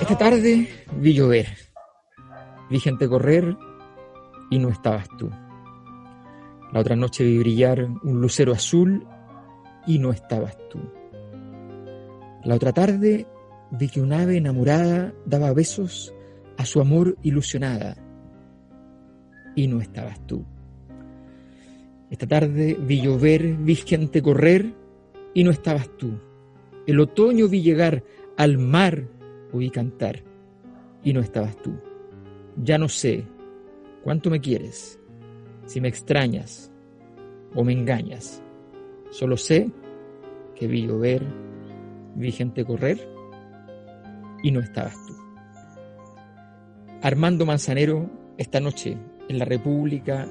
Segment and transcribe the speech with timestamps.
[0.00, 1.46] Esta tarde vi llover,
[2.70, 3.56] vi gente correr
[4.50, 5.30] y no estabas tú.
[6.72, 9.06] La otra noche vi brillar un lucero azul
[9.86, 10.78] y no estabas tú.
[12.44, 13.26] La otra tarde
[13.70, 16.14] vi que un ave enamorada daba besos
[16.56, 17.96] a su amor ilusionada
[19.54, 20.44] y no estabas tú.
[22.10, 24.74] Esta tarde vi llover, vi gente correr
[25.34, 26.18] y no estabas tú.
[26.86, 28.04] El otoño vi llegar
[28.36, 29.04] al mar
[29.52, 30.22] oí cantar
[31.02, 31.72] y no estabas tú.
[32.62, 33.24] Ya no sé
[34.02, 34.98] cuánto me quieres,
[35.66, 36.72] si me extrañas
[37.54, 38.42] o me engañas.
[39.10, 39.70] Solo sé
[40.54, 41.22] que vi llover,
[42.14, 43.08] vi gente correr
[44.42, 45.14] y no estabas tú.
[47.02, 48.96] Armando Manzanero esta noche
[49.28, 50.26] en la República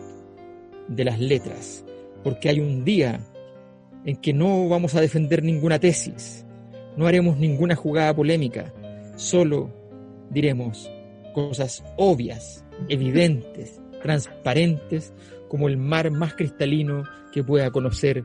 [0.87, 1.85] de las Letras,
[2.23, 3.19] porque hay un día
[4.05, 6.45] en que no vamos a defender ninguna tesis,
[6.97, 8.73] no haremos ninguna jugada polémica,
[9.15, 9.71] solo
[10.29, 10.89] diremos
[11.33, 15.13] cosas obvias, evidentes, transparentes,
[15.47, 18.23] como el mar más cristalino que pueda conocer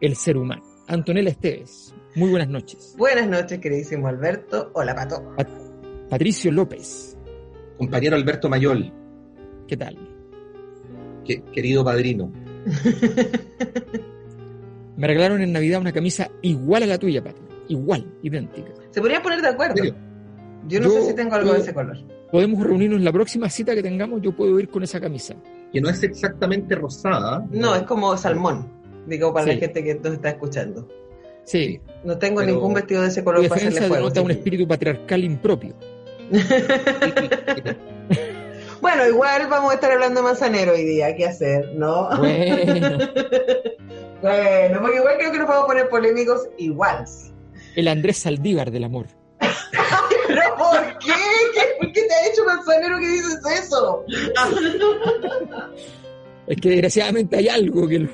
[0.00, 0.62] el ser humano.
[0.88, 2.94] Antonella Esteves, muy buenas noches.
[2.98, 4.70] Buenas noches, queridísimo Alberto.
[4.74, 5.34] Hola, Pato.
[5.36, 5.48] Pat
[6.08, 7.16] Patricio López.
[7.78, 8.92] Compañero Alberto Mayol.
[9.68, 9.96] ¿Qué tal?
[11.24, 12.32] Querido padrino.
[14.96, 17.49] Me regalaron en Navidad una camisa igual a la tuya, Pato.
[17.70, 18.72] Igual, idéntica.
[18.90, 19.82] Se podría poner de acuerdo.
[20.66, 21.96] Yo no Yo sé si tengo algo puedo- de ese color.
[22.32, 25.34] Podemos reunirnos en la próxima cita que tengamos, yo puedo ir con esa camisa.
[25.72, 27.44] Que no es exactamente rosada.
[27.50, 28.68] No, es como salmón,
[29.06, 29.52] digo, para Sí.
[29.54, 30.86] la gente que nos está escuchando.
[31.44, 33.94] Sí, No tengo Pero ningún vestido de ese color para hacerle fuego.
[33.96, 35.74] denota un espíritu patriarcal impropio.
[38.80, 41.74] Bueno, igual vamos a estar hablando de manzanero hoy día, ¿qué hacer?
[41.74, 42.08] ¿No?
[42.16, 42.56] Bueno,
[44.22, 47.04] Bueno, porque igual creo que nos vamos a poner polémicos igual.
[47.76, 49.06] El Andrés Saldívar del amor.
[49.38, 51.12] ¿Pero por qué?
[51.54, 51.60] ¿Qué?
[51.78, 54.04] ¿Por qué te ha hecho manzanero que dices eso?
[56.46, 57.98] Es que desgraciadamente hay algo que...
[58.00, 58.08] lo-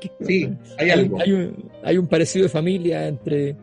[0.00, 1.20] que- Sí, hay algo.
[1.20, 3.56] Hay un, hay un parecido de familia entre,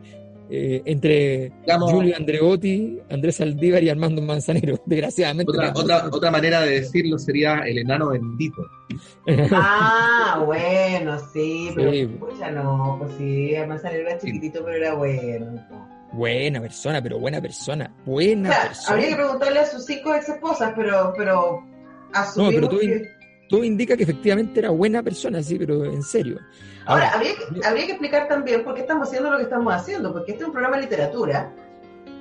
[0.50, 5.50] eh, entre Digamos, Julio Andreotti, Andrés Saldívar y Armando Manzanero, desgraciadamente.
[5.52, 8.62] otra, otra, otra manera de decirlo sería el enano bendito.
[9.52, 12.06] Ah, bueno, sí, pero Sí.
[12.06, 15.66] pucha, no, pues sí, el manzanero era chiquitito, pero era bueno.
[16.12, 17.92] Buena persona, pero buena persona.
[18.06, 18.94] O Buena sea, persona.
[18.94, 21.62] habría que preguntarle a sus cinco ex esposas, pero, pero
[22.12, 23.16] asumimos No, pero tú- que...
[23.48, 26.40] Todo indica que efectivamente era buena persona, sí, pero en serio.
[26.86, 30.12] Ahora, habría que, habría que explicar también por qué estamos haciendo lo que estamos haciendo,
[30.12, 31.52] porque este es un programa de literatura,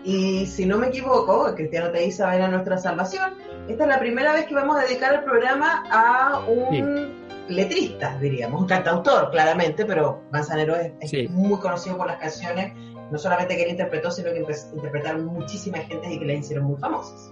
[0.04, 3.34] y si no me equivoco, Cristiano Teiza era nuestra salvación,
[3.68, 8.60] esta es la primera vez que vamos a dedicar el programa a un letrista, diríamos,
[8.62, 11.28] un cantautor, claramente, pero Manzanero es, es Sí.
[11.30, 12.74] muy conocido por las canciones,
[13.12, 14.40] no solamente que él interpretó, sino que
[14.74, 17.32] interpretaron muchísima gente y que la hicieron muy famosas.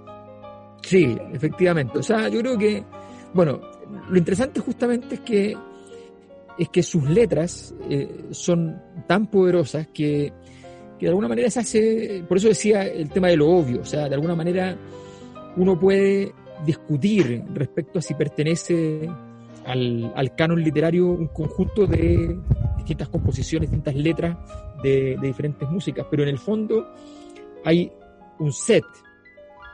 [0.83, 1.97] Sí, efectivamente.
[1.97, 2.83] O sea, yo creo que,
[3.33, 3.59] bueno,
[4.07, 5.57] lo interesante justamente es que
[6.57, 10.33] es que sus letras eh, son tan poderosas que,
[10.99, 13.85] que de alguna manera se hace, por eso decía el tema de lo obvio, o
[13.85, 14.77] sea, de alguna manera
[15.57, 16.33] uno puede
[16.65, 19.09] discutir respecto a si pertenece
[19.65, 22.37] al, al canon literario un conjunto de
[22.77, 24.37] distintas composiciones, distintas letras
[24.83, 26.93] de, de diferentes músicas, pero en el fondo
[27.65, 27.91] hay
[28.39, 28.83] un set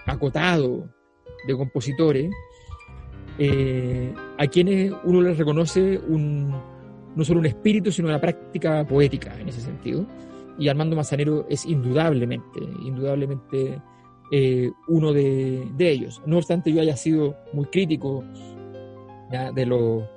[0.05, 0.89] acotado
[1.47, 2.29] de compositores
[3.41, 6.53] eh, a quienes uno les reconoce un,
[7.15, 10.05] no solo un espíritu, sino una práctica poética en ese sentido.
[10.57, 13.81] Y Armando Manzanero es indudablemente, indudablemente
[14.31, 16.21] eh, uno de, de ellos.
[16.25, 18.23] No obstante, yo haya sido muy crítico
[19.31, 19.51] ¿ya?
[19.51, 20.07] de lo,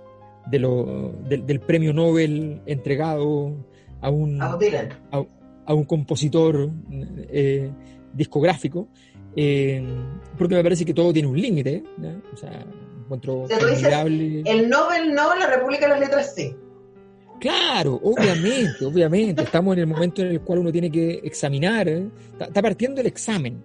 [0.50, 3.54] de lo, del, del premio Nobel entregado
[4.00, 4.42] a un,
[5.66, 7.70] A un compositor eh,
[8.12, 8.88] discográfico,
[9.36, 9.82] eh,
[10.36, 11.84] porque me parece que todo tiene un límite.
[12.32, 12.66] O sea,
[13.00, 13.46] encuentro
[14.44, 16.54] El Nobel no, la República de las Letras sí.
[17.42, 19.42] Claro, obviamente, obviamente.
[19.42, 21.88] Estamos en el momento en el cual uno tiene que examinar.
[21.88, 23.64] Está, partiendo el examen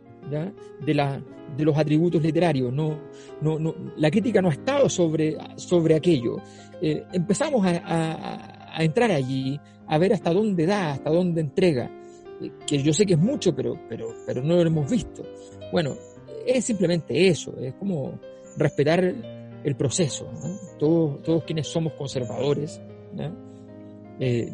[0.83, 1.21] De, la,
[1.55, 2.73] de los atributos literarios.
[2.73, 2.99] No,
[3.39, 6.37] no, no, la crítica no ha estado sobre, sobre aquello.
[6.81, 11.91] Eh, empezamos a, a, entrar allí, a ver hasta dónde da, hasta dónde entrega.
[12.41, 15.21] Eh, que yo sé que es mucho, pero, pero, pero no lo hemos visto.
[15.71, 15.93] Bueno,
[16.47, 18.19] es simplemente eso, es como
[18.57, 19.03] respetar
[19.63, 20.27] el proceso.
[20.79, 22.81] Todos, todos quienes somos conservadores,
[24.19, 24.51] eh,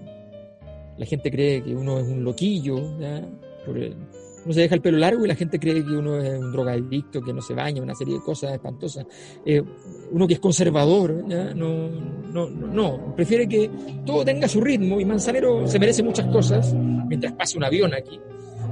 [0.98, 5.28] la gente cree que uno es un loquillo, uno se deja el pelo largo y
[5.28, 8.22] la gente cree que uno es un drogadicto, que no se baña, una serie de
[8.22, 9.06] cosas espantosas.
[9.46, 9.64] Eh,
[10.12, 11.24] uno que es conservador,
[11.56, 11.90] No,
[12.32, 13.70] no, no, prefiere que
[14.06, 18.20] todo tenga su ritmo y Manzanero se merece muchas cosas, mientras pase un avión aquí,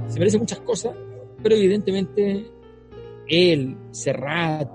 [0.08, 0.94] se merece muchas cosas,
[1.42, 2.44] pero evidentemente
[3.28, 4.68] él, Serrat,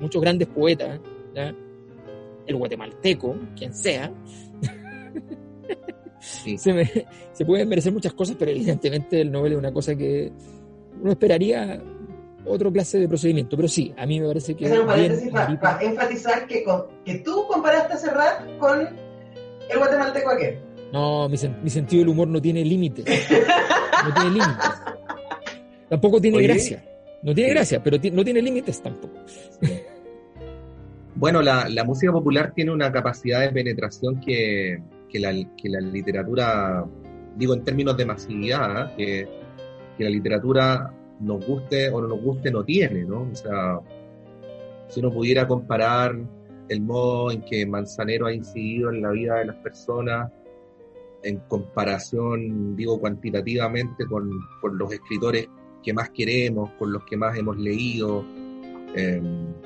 [0.00, 1.00] muchos grandes poetas,
[2.46, 4.12] el guatemalteco, quien sea,
[6.20, 10.32] se, se, pueden merecer muchas cosas, pero evidentemente el Nobel es una cosa que
[11.00, 11.82] uno esperaría
[12.44, 13.56] otro clase de procedimiento.
[13.56, 14.68] Pero sí, a mí me parece que.
[15.60, 16.64] para, enfatizar que,
[17.04, 20.58] que tú comparaste a Serrat con el guatemalteco aquel.
[20.92, 23.04] No, mi, mi sentido del humor no tiene límites.
[24.04, 24.70] no tiene límites.
[25.88, 26.84] Tampoco tiene gracia.
[27.22, 29.14] No tiene gracia, pero no tiene límites tampoco.
[31.14, 34.82] Bueno, la, la música popular tiene una capacidad de penetración que,
[35.12, 36.84] que la, que la literatura,
[37.36, 39.28] digo en términos de masividad, que,
[39.96, 43.28] que, la literatura nos guste o no nos guste no tiene, ¿no?
[43.30, 43.78] O sea,
[44.88, 46.16] si uno pudiera comparar
[46.68, 50.32] el modo en que Manzanero ha incidido en la vida de las personas,
[51.22, 54.30] en comparación, digo, cuantitativamente con,
[54.60, 55.48] con los escritores
[55.82, 58.24] que más queremos, con los que más hemos leído,
[58.94, 59.20] eh,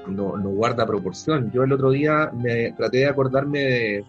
[0.09, 1.51] no, no, guarda proporción.
[1.53, 4.05] Yo el otro día me traté de acordarme de,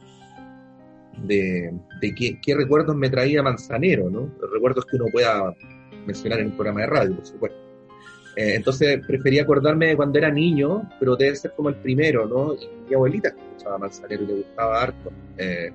[1.24, 1.74] de,
[2.16, 4.30] qué, recuerdos me traía Manzanero, ¿no?
[4.40, 5.54] Los recuerdos que uno pueda
[6.06, 7.58] mencionar en un programa de radio, por supuesto.
[8.36, 12.54] Eh, entonces prefería acordarme de cuando era niño, pero debe ser como el primero, ¿no?
[12.54, 15.12] Y mi abuelita escuchaba Manzanero y le gustaba harto.
[15.38, 15.72] Eh,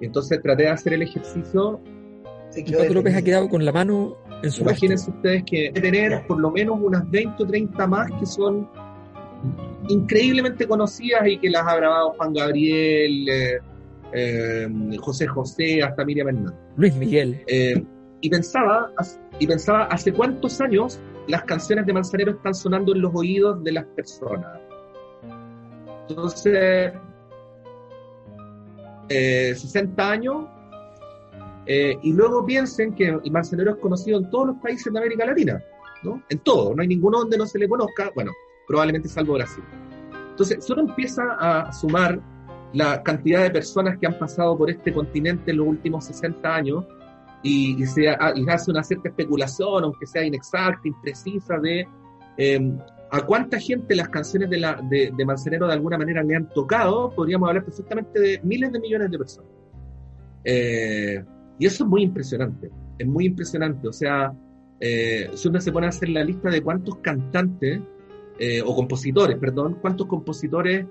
[0.00, 1.80] y entonces traté de hacer el ejercicio.
[2.50, 6.38] Sí, Pato López ha quedado con la mano en su Imagínense ustedes que tener por
[6.38, 8.68] lo menos unas 20 o 30 más que son
[9.88, 13.58] increíblemente conocidas y que las ha grabado Juan Gabriel, eh,
[14.12, 14.68] eh,
[15.00, 16.54] José José, hasta Miriam Hernández.
[16.76, 17.42] Luis Miguel.
[17.46, 17.82] Eh,
[18.20, 18.92] y pensaba,
[19.38, 23.72] y pensaba, ¿hace cuántos años las canciones de Manzanero están sonando en los oídos de
[23.72, 24.60] las personas?
[26.08, 26.92] Entonces,
[29.08, 30.46] 60 eh, años,
[31.66, 35.62] y luego piensen que Manzanero es conocido en todos los países de América Latina,
[36.02, 36.22] ¿no?
[36.30, 38.32] En todo, no hay ninguno donde no se le conozca, bueno,
[38.66, 39.62] probablemente salvo Brasil.
[40.30, 42.20] Entonces, solo empieza a sumar
[42.72, 46.84] la cantidad de personas que han pasado por este continente en los últimos 60 años
[47.42, 51.86] y, se hace una cierta especulación, aunque sea inexacta, imprecisa, de
[52.36, 52.78] em,
[53.10, 57.10] a cuánta gente las canciones de, la, de, de, de alguna manera le han tocado,
[57.10, 59.50] podríamos hablar perfectamente de miles de millones de personas.
[60.44, 61.24] Eh,
[61.58, 63.88] y eso es muy impresionante, es muy impresionante.
[63.88, 64.32] O sea,
[64.80, 67.80] eh, si uno se pone a hacer la lista de cuántos cantantes,
[68.38, 70.86] eh, o compositores, perdón, cuántos compositores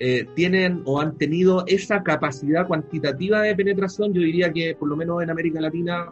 [0.00, 4.96] eh, tienen o han tenido esa capacidad cuantitativa de penetración, yo diría que por lo
[4.96, 6.10] menos en América Latina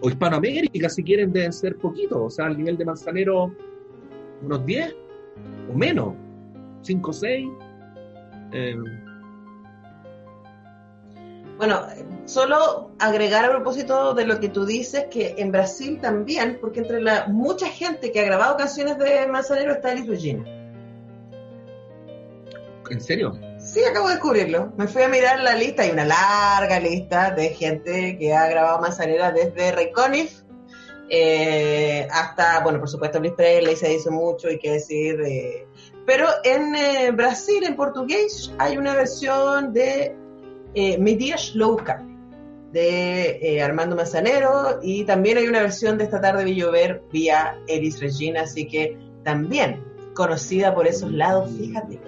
[0.00, 2.18] o Hispanoamérica, si quieren, deben ser poquitos.
[2.18, 3.54] O sea, al nivel de Manzanero,
[4.42, 4.96] unos 10
[5.70, 6.14] o menos,
[6.82, 7.48] 5 o 6.
[11.60, 11.82] Bueno,
[12.24, 17.02] solo agregar a propósito de lo que tú dices, que en Brasil también, porque entre
[17.02, 20.59] la mucha gente que ha grabado canciones de Manzanero está Elis Regina.
[22.90, 23.38] ¿En serio?
[23.58, 24.72] Sí, acabo de descubrirlo.
[24.76, 28.80] Me fui a mirar la lista, hay una larga lista de gente que ha grabado
[28.80, 30.42] Manzanera desde Ray Conniff
[31.12, 35.20] eh, hasta, bueno, por supuesto Luis Presley se hizo mucho y qué decir.
[35.20, 35.66] Eh,
[36.06, 40.14] pero en eh, Brasil, en portugués, hay una versión de
[40.74, 41.18] Mi
[41.54, 42.06] Louca
[42.72, 47.98] de Armando Manzanero y también hay una versión de esta tarde vi llover vía Elis
[47.98, 52.00] Regina, así que también conocida por esos lados, fíjate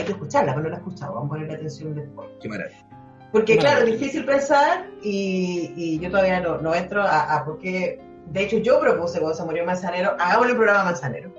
[0.00, 2.28] hay que escucharla, pero no la he escuchado, vamos a ponerle atención después.
[2.40, 2.86] Qué maravilla.
[3.32, 8.42] Porque claro, es difícil pensar y, yo todavía no, no entro a, a porque, de
[8.42, 11.32] hecho yo propuse cuando se murió Manzanero, hagamos el programa Manzanero,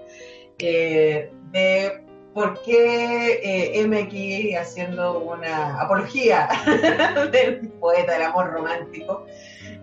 [0.58, 2.04] eh, de
[2.34, 6.48] por qué eh, M aquí haciendo una apología
[7.32, 9.26] del poeta del amor romántico.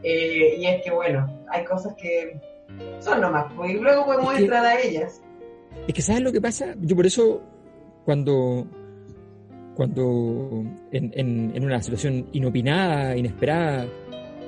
[0.03, 2.41] Eh, y es que, bueno, hay cosas que
[3.01, 5.21] son nomás, pues, y luego podemos entrar a ellas.
[5.87, 6.75] Es que, ¿sabes lo que pasa?
[6.79, 7.43] Yo por eso,
[8.09, 8.67] cuando,
[9.75, 13.87] cuando en, una situación inopinada, inesperada,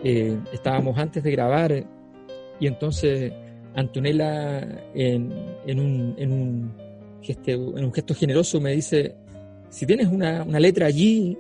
[0.02, 1.87] eh, estábamos antes de grabar
[2.59, 3.31] y entonces
[3.75, 5.31] Antonella en,
[5.79, 6.73] un, en, un
[7.21, 9.14] gesto, en un gesto generoso me dice,
[9.69, 11.37] si tienes una, una letra allí,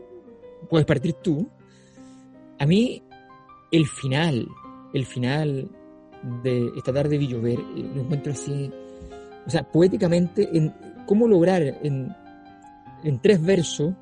[0.68, 1.48] puedes partir tú.
[2.58, 3.02] A mí,
[3.72, 4.46] el final,
[4.92, 5.70] el final
[6.42, 8.70] de esta tarde vi llover, eh, lo encuentro así,
[9.46, 12.14] o sea, poéticamente, en cómo lograr en,
[13.02, 13.94] en tres versos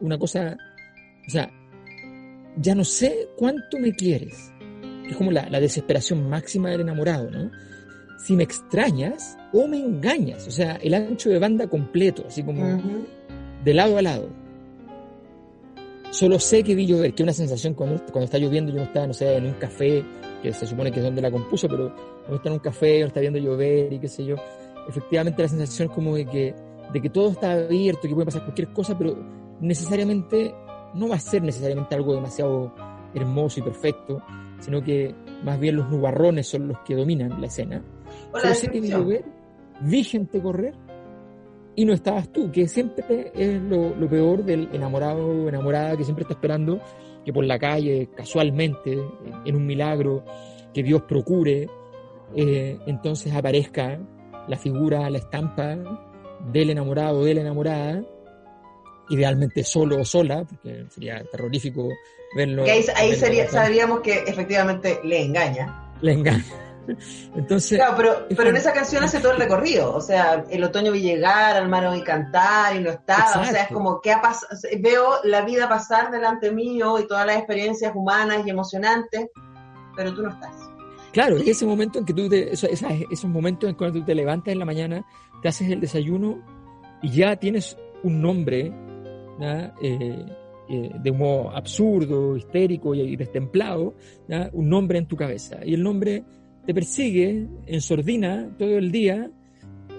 [0.00, 0.56] una cosa,
[1.26, 1.50] o sea,
[2.56, 4.54] ya no sé cuánto me quieres.
[5.06, 7.50] Es como la, la, desesperación máxima del enamorado, ¿no?
[8.24, 12.80] Si me extrañas o me engañas, o sea, el ancho de banda completo, así como
[13.62, 14.30] de lado a lado.
[16.10, 19.06] Solo sé que vi llover, que una sensación cuando, cuando está lloviendo, yo no estaba,
[19.06, 20.02] no sé, en un café,
[20.42, 23.08] que se supone que es donde la compuso, pero cuando está en un café, no
[23.08, 24.36] está viendo llover y qué sé yo,
[24.88, 26.54] efectivamente la sensación es como de que,
[26.92, 29.16] de que todo está abierto, que puede pasar cualquier cosa, pero
[29.60, 30.54] necesariamente
[30.94, 32.74] no va a ser necesariamente algo demasiado
[33.14, 34.22] hermoso y perfecto,
[34.60, 35.14] sino que
[35.44, 37.82] más bien los nubarrones son los que dominan la escena.
[38.32, 39.24] Solo sé que vi llover,
[39.80, 40.74] vi gente correr
[41.74, 46.22] y no estabas tú, que siempre es lo, peor del enamorado o enamorada que siempre
[46.22, 46.80] está esperando
[47.24, 48.96] que por la calle, casualmente,
[49.44, 50.24] en un milagro,
[50.72, 51.68] que Dios procure,
[52.36, 53.98] eh, entonces aparezca
[54.48, 55.76] la figura, la estampa
[56.52, 58.02] del enamorado o de la enamorada,
[59.08, 61.88] idealmente solo o sola, porque sería terrorífico
[62.34, 62.64] verlo.
[62.64, 65.92] ahí, sería, sabríamos que efectivamente le engaña.
[66.00, 66.44] Le engaña.
[67.34, 70.92] Entonces, claro, pero, pero en esa canción hace todo el recorrido, o sea, el otoño
[70.92, 74.22] vi llegar, al mar y cantar y no estaba, o sea, es como que ha
[74.78, 79.26] veo la vida pasar delante mío y todas las experiencias humanas y emocionantes,
[79.96, 80.65] pero tú no estás.
[81.16, 84.58] Claro, ese momento en que tú, te, esos, momentos en que tú te levantas en
[84.58, 85.02] la mañana,
[85.40, 86.42] te haces el desayuno
[87.02, 88.70] y ya tienes un nombre
[89.40, 90.26] eh,
[90.68, 93.94] eh, de modo absurdo, histérico y destemplado,
[94.52, 95.56] un nombre en tu cabeza.
[95.64, 96.22] Y el nombre
[96.66, 99.30] te persigue en sordina todo el día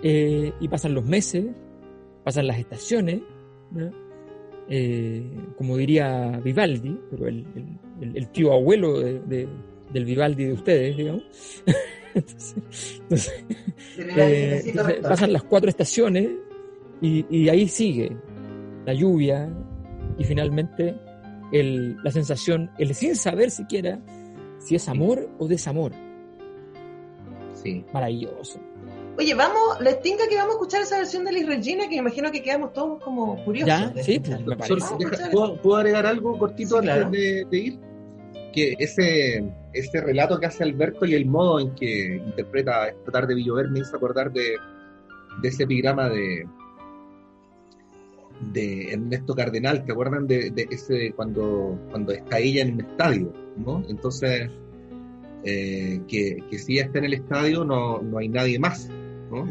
[0.03, 1.47] eh, y pasan los meses,
[2.23, 3.21] pasan las estaciones,
[4.69, 5.23] eh,
[5.57, 9.01] como diría Vivaldi, pero el, tío abuelo
[9.91, 11.23] del Vivaldi de ustedes, digamos.
[12.13, 13.43] entonces,
[13.97, 16.29] eh, pasan las cuatro estaciones
[17.01, 18.15] y, ahí sigue
[18.85, 19.49] la lluvia
[20.17, 20.95] y finalmente
[21.51, 23.99] la sensación, el sin saber siquiera
[24.59, 25.91] si es amor o desamor.
[27.93, 28.59] Maravilloso.
[29.17, 32.01] Oye, vamos, les tinca que vamos a escuchar esa versión de Liz Regina que me
[32.01, 33.91] imagino que quedamos todos como curiosos.
[34.03, 37.79] Sí, ¿Puedo, agregar algo cortito antes de, ir?
[38.53, 39.43] Que ese,
[39.79, 43.79] ese relato que hace Alberto y el modo en que interpreta esta tarde Villover me
[43.79, 44.55] hizo acordar de,
[45.41, 46.47] de ese epigrama de,
[48.41, 53.33] de Ernesto Cardenal, ¿te acuerdan de, de, ese cuando, cuando está ella en un estadio?
[53.57, 53.83] ¿no?
[53.87, 54.49] Entonces,
[55.43, 58.89] eh, que, si ella está en el estadio no, no hay nadie más.
[59.31, 59.47] ¿no?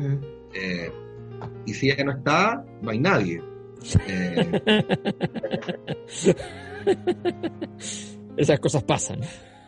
[0.55, 0.91] Eh,
[1.67, 3.43] y si ella no está, no hay nadie.
[4.09, 4.51] Eh,
[8.37, 9.21] Esas cosas pasan.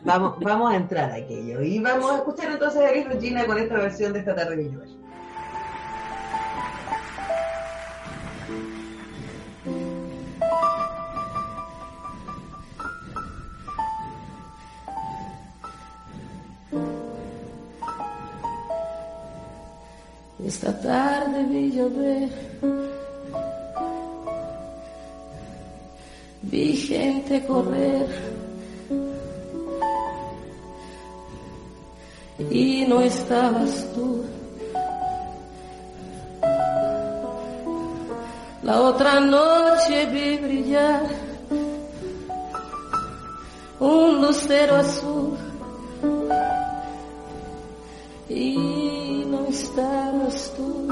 [0.02, 1.62] Vamos, vamos a entrar a aquello.
[1.62, 4.99] Y vamos a escuchar entonces a Gris Regina con esta versión de esta tarde de
[20.47, 22.31] Esta tarde vi llover,
[26.43, 28.48] vi gente correr
[32.38, 34.25] y no estabas tú.
[38.62, 41.07] La otra noche vi brillar
[43.80, 45.37] un lucero azul
[48.28, 50.88] y no estabas tú.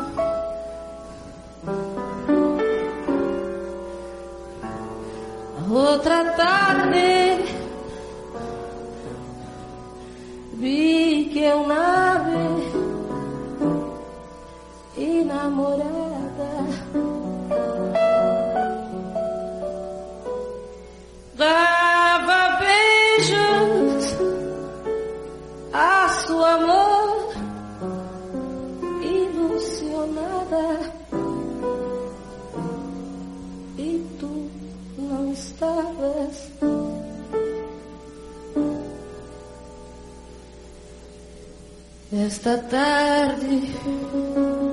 [42.26, 43.61] Esta tarde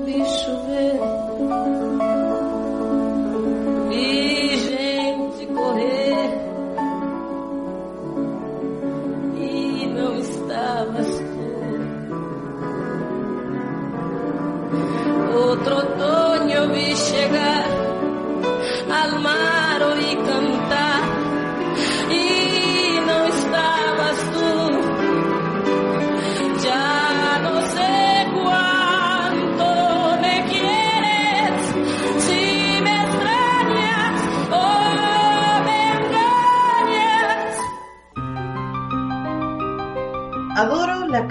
[0.04, 1.23] vi chover,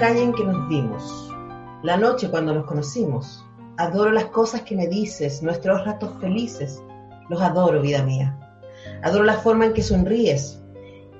[0.03, 1.33] calle en que nos vimos,
[1.81, 3.41] la noche cuando nos conocimos.
[3.77, 6.83] Adoro las cosas que me dices, nuestros ratos felices.
[7.29, 8.37] Los adoro, vida mía.
[9.01, 10.61] Adoro la forma en que sonríes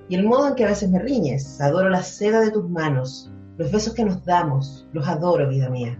[0.10, 1.62] y el modo en que a veces me riñes.
[1.62, 4.86] Adoro la seda de tus manos, los besos que nos damos.
[4.92, 5.98] Los adoro, vida mía.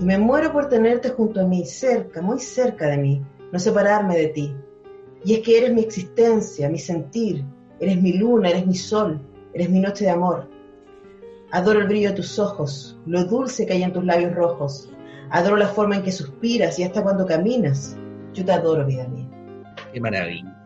[0.00, 4.16] Y me muero por tenerte junto a mí, cerca, muy cerca de mí, no separarme
[4.16, 4.56] de ti.
[5.24, 7.44] Y es que eres mi existencia, mi sentir,
[7.78, 9.20] eres mi luna, eres mi sol,
[9.54, 10.50] eres mi noche de amor.
[11.52, 14.90] Adoro el brillo de tus ojos, lo dulce que hay en tus labios rojos.
[15.30, 17.96] Adoro la forma en que suspiras y hasta cuando caminas.
[18.32, 19.28] Yo te adoro, vida mía.
[19.92, 20.58] Qué maravilla.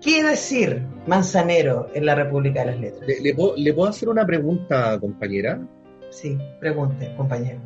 [0.00, 3.06] ¿Qué decir manzanero en la República de las Letras?
[3.06, 5.60] ¿Le, le puedo, le puedo hacer una pregunta, compañera?
[6.08, 7.60] Sí, pregunte, compañero.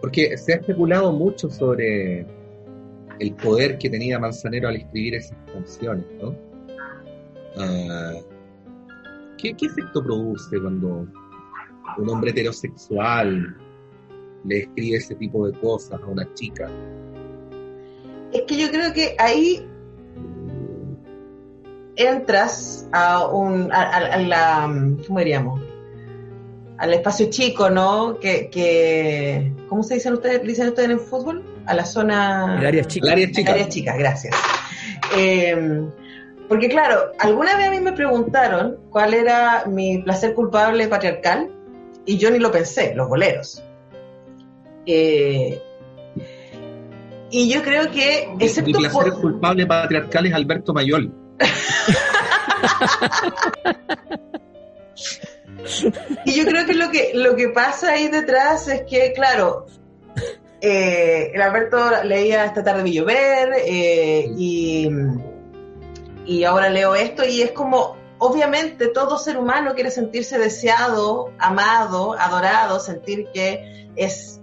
[0.00, 2.26] Porque se ha especulado mucho sobre
[3.18, 6.34] el poder que tenía Manzanero al escribir esas canciones, ¿no?
[7.58, 8.14] Ah,
[9.36, 11.06] ¿qué, ¿Qué efecto produce cuando
[11.98, 13.56] un hombre heterosexual
[14.44, 16.68] le escribe ese tipo de cosas a una chica?
[18.32, 19.66] Es que yo creo que ahí
[21.96, 24.60] entras a un a, a- a la
[25.06, 25.60] ¿cómo diríamos?
[26.78, 28.18] al espacio chico, ¿no?
[28.18, 30.42] Que, que ¿cómo se dicen ustedes?
[30.42, 31.44] ¿Dicen ustedes en fútbol?
[31.66, 33.06] A la zona El área chica.
[33.08, 33.52] El área chica.
[33.52, 34.34] Áreas chicas, gracias.
[35.14, 35.82] Eh,
[36.48, 41.50] porque claro, alguna vez a mí me preguntaron cuál era mi placer culpable patriarcal
[42.10, 43.62] y yo ni lo pensé, los boleros.
[44.86, 45.60] Eh,
[47.30, 51.12] y yo creo que, Mi excepto placer por- culpable patriarcal es Alberto Mayol.
[56.24, 59.66] Y yo creo que lo que lo que pasa ahí detrás es que, claro,
[60.60, 64.88] eh, el Alberto leía esta tarde vi llover eh, y,
[66.26, 72.14] y ahora leo esto y es como, obviamente todo ser humano quiere sentirse deseado, amado,
[72.18, 74.40] adorado, sentir que es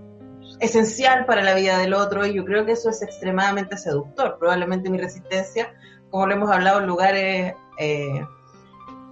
[0.60, 4.38] esencial para la vida del otro y yo creo que eso es extremadamente seductor.
[4.38, 5.74] Probablemente mi resistencia,
[6.10, 7.54] como lo hemos hablado en lugares...
[7.80, 8.26] eh,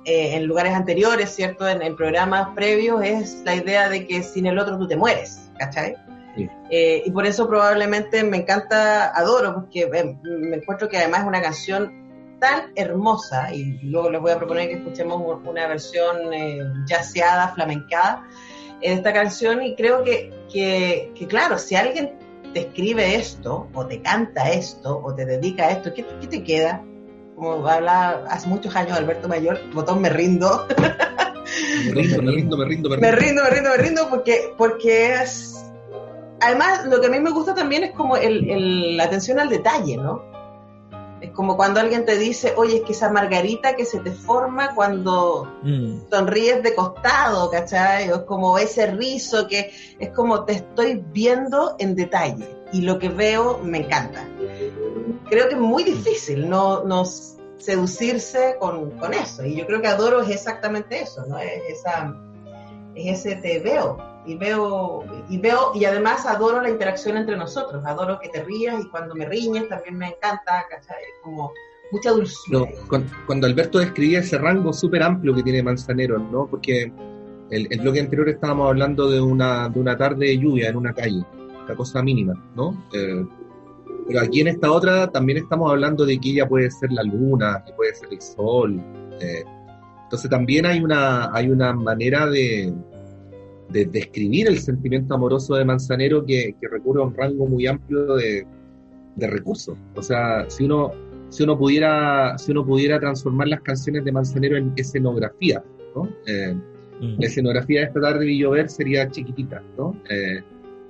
[0.07, 1.67] eh, en lugares anteriores, ¿cierto?
[1.67, 5.49] En, en programas previos, es la idea de que sin el otro tú te mueres,
[5.57, 5.95] ¿cachai?
[6.35, 6.47] Sí.
[6.69, 11.25] Eh, y por eso probablemente me encanta Adoro, porque eh, me encuentro que además es
[11.25, 12.04] una canción
[12.39, 18.23] tan hermosa, y luego les voy a proponer que escuchemos una versión eh, jazzeada, flamencada,
[18.81, 22.13] eh, de esta canción, y creo que, que, que, claro, si alguien
[22.53, 26.43] te escribe esto, o te canta esto, o te dedica a esto, ¿qué, qué te
[26.43, 26.81] queda?
[27.35, 30.65] Como habla hace muchos años Alberto Mayor, botón me rindo,
[31.85, 33.19] Me rindo, me rindo, me rindo, me me rindo.
[33.21, 35.51] rindo, me rindo, me rindo, porque, porque es...
[36.41, 39.49] Además, lo que a mí me gusta también es como el, el- la atención al
[39.49, 40.23] detalle, ¿no?
[41.21, 44.75] Es como cuando alguien te dice, oye, es que esa margarita que se te forma
[44.75, 46.09] cuando Mm.
[46.09, 48.11] sonríes de costado, ¿cachai?
[48.11, 52.99] O es como ese rizo que es como te estoy viendo en detalle y lo
[52.99, 54.27] que veo me encanta.
[55.29, 57.05] Creo que es muy difícil no, no
[57.57, 61.39] seducirse con, con eso y yo creo que Adoro es exactamente eso, ¿no?
[61.39, 62.13] Es, esa,
[62.93, 67.83] es ese te veo y veo y veo y además adoro la interacción entre nosotros,
[67.85, 70.97] adoro que te rías y cuando me riñes también me encanta, ¿cachai?
[71.23, 71.51] Como
[71.91, 72.59] mucha dulzura.
[72.59, 76.47] No, cuan- cuando Alberto describía ese rango súper amplio que tiene Manzanero, ¿no?
[76.47, 76.91] Porque
[77.51, 80.93] el, el bloque anterior estábamos hablando de una, de una tarde de lluvia en una
[80.93, 81.23] calle,
[81.63, 82.83] una cosa mínima, ¿no?
[82.93, 83.23] Eh,
[84.07, 87.63] pero aquí en esta otra también estamos hablando de que ella puede ser la luna,
[87.65, 88.81] que puede ser el sol.
[89.21, 89.43] eh,
[90.03, 92.71] entonces también hay una, hay una manera de,
[93.69, 98.15] de describir el sentimiento amoroso de Manzanero que, que recurre a un rango muy amplio
[98.15, 98.45] de,
[99.15, 99.77] de recursos.
[99.95, 100.91] O sea, si uno,
[101.29, 105.63] si uno pudiera, si uno pudiera transformar las canciones de Manzanero en escenografía,
[105.95, 106.09] ¿no?
[106.27, 106.55] Eh,
[106.99, 107.19] Mm.
[107.19, 109.99] la escenografía de esta tarde de llover sería chiquitita, ¿no?
[110.09, 110.41] Eh,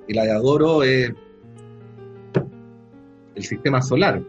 [0.08, 1.12] y la de Adoro es
[3.36, 4.22] el sistema solar.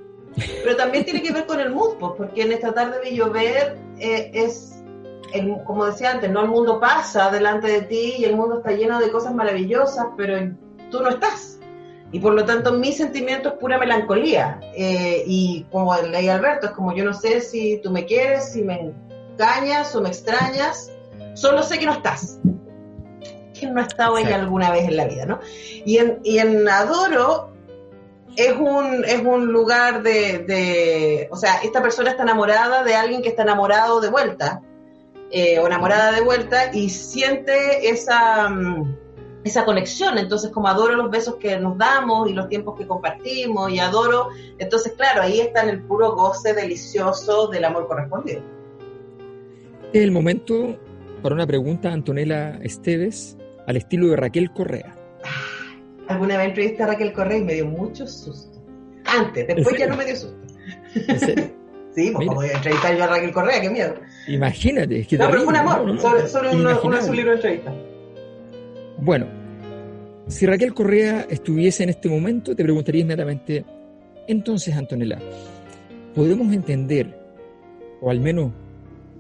[0.65, 3.79] Pero también tiene que ver con el mood, pues, porque en esta tarde de llover
[3.99, 4.76] eh, es
[5.33, 8.73] el- como decía antes, no el mundo pasa delante de ti y el mundo está
[8.73, 10.37] lleno de cosas maravillosas, pero
[10.91, 11.59] tú no estás.
[12.12, 14.61] Y por lo tanto mi sentimiento es pura melancolía.
[14.77, 18.62] Eh, y como leí Alberto, es como yo no sé si tú me quieres, si
[18.62, 18.93] me
[19.35, 20.91] engañas o me extrañas,
[21.35, 22.39] solo sé que no estás.
[23.59, 25.41] Que no ha estado ella alguna vez en la vida, ¿no?
[25.85, 27.51] Y en, y en Adoro
[28.37, 33.23] es un, es un lugar de, de- o sea, esta persona está enamorada de alguien
[33.23, 34.61] que está enamorado de vuelta,
[35.31, 38.97] eh, o enamorada de vuelta, y siente esa, mm,
[39.45, 40.19] esa conexión.
[40.19, 44.29] Entonces, como adoro los besos que nos damos y los tiempos que compartimos, y adoro,
[44.59, 48.43] entonces, claro, ahí está en el puro goce delicioso del amor correspondido.
[49.93, 50.77] Es el momento
[51.23, 53.37] para una pregunta a Antonella Esteves
[53.67, 54.97] al estilo de Raquel Correa.
[56.09, 58.62] Alguna vez entrevisté a Raquel Correa y me dio mucho susto.
[59.05, 60.39] Antes, después ¿En ya no me dio susto.
[60.95, 61.53] ¿En serio?
[61.97, 62.35] Sí, pues Mira.
[62.35, 63.95] como entrevistar yo a Raquel Correa, qué miedo.
[64.29, 67.17] Imagínate, es que No, pero fue un amor, no, no, sobre, de inimaginable.
[67.17, 67.75] libros de entrevista.
[68.99, 69.27] Bueno,
[70.27, 73.65] si Raquel Correa estuviese en este momento, te preguntaría inmediatamente,
[74.27, 75.19] entonces, Antonella,
[76.15, 77.19] ¿podemos entender,
[78.03, 78.53] o al menos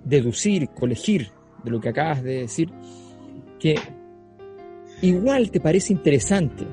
[0.04, 1.30] deducir, colegir
[1.64, 2.68] de lo que acabas de decir,
[3.58, 3.76] que
[5.00, 6.64] igual te parece interesante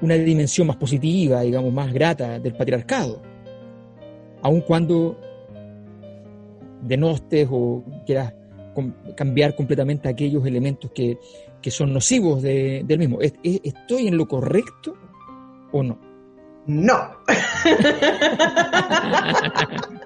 [0.00, 3.20] una dimensión más positiva, digamos, más grata del patriarcado,
[4.42, 5.18] aun cuando
[6.82, 8.32] denostes o quieras
[9.16, 11.18] cambiar completamente aquellos elementos que,
[11.60, 13.20] que son nocivos de- del mismo.
[13.20, 14.94] ¿Es- es- ¿Estoy en lo correcto
[15.72, 15.98] o no?
[16.66, 16.96] No.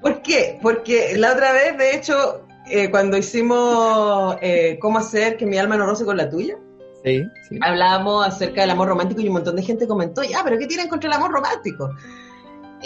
[0.00, 0.58] ¿Por qué?
[0.62, 5.76] Porque la otra vez, de hecho, eh, cuando hicimos eh, cómo hacer que mi alma
[5.76, 6.56] no roce con la tuya,
[7.04, 7.58] Sí, sí.
[7.60, 10.88] hablábamos acerca del amor romántico y un montón de gente comentó, ya, pero ¿qué tienen
[10.88, 11.90] contra el amor romántico?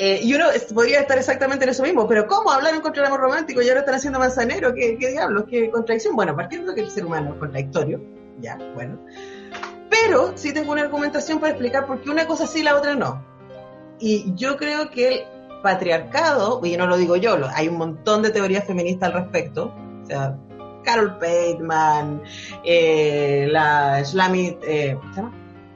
[0.01, 3.19] Eh, y uno podría estar exactamente en eso mismo, pero ¿cómo hablaron contra el amor
[3.19, 4.73] romántico y ahora están haciendo manzanero?
[4.73, 5.47] ¿Qué, qué diablos?
[5.51, 6.15] ¿Qué contradicción?
[6.15, 8.01] Bueno, partiendo de que el ser humano es contradictorio,
[8.41, 8.97] ya, bueno.
[9.91, 12.95] Pero sí tengo una argumentación para explicar por qué una cosa sí y la otra
[12.95, 13.25] no.
[13.99, 15.23] Y yo creo que el
[15.65, 20.07] patriarcado, y no lo digo yo, hay un montón de teorías feministas al respecto, o
[20.07, 20.39] sea,
[20.85, 22.23] Carol Bateman,
[22.63, 24.97] eh, la Shulamit, eh,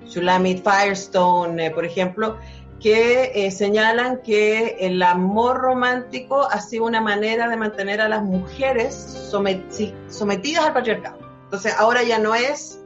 [0.06, 2.36] Firestone, eh, por ejemplo,
[2.82, 8.22] que eh, señalan que el amor romántico ha sido una manera de mantener a las
[8.24, 8.94] mujeres
[9.30, 11.18] sometidas al patriarcado.
[11.44, 12.80] Entonces ahora ya no es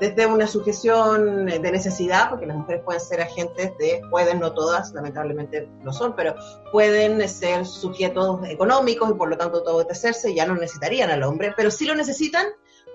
[0.00, 4.92] desde una sujeción de necesidad, porque las mujeres pueden ser agentes de, pueden, no todas,
[4.92, 6.34] lamentablemente lo son, pero
[6.70, 11.54] pueden ser sujetos económicos y por lo tanto todo obedecerse, ya no necesitarían al hombre,
[11.56, 12.46] pero sí lo necesitan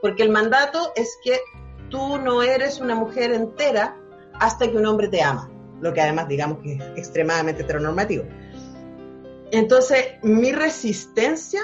[0.01, 1.39] porque el mandato es que
[1.89, 3.97] tú no eres una mujer entera
[4.39, 5.49] hasta que un hombre te ama,
[5.81, 8.25] lo que además digamos que es extremadamente heteronormativo.
[9.51, 11.61] Entonces, mi resistencia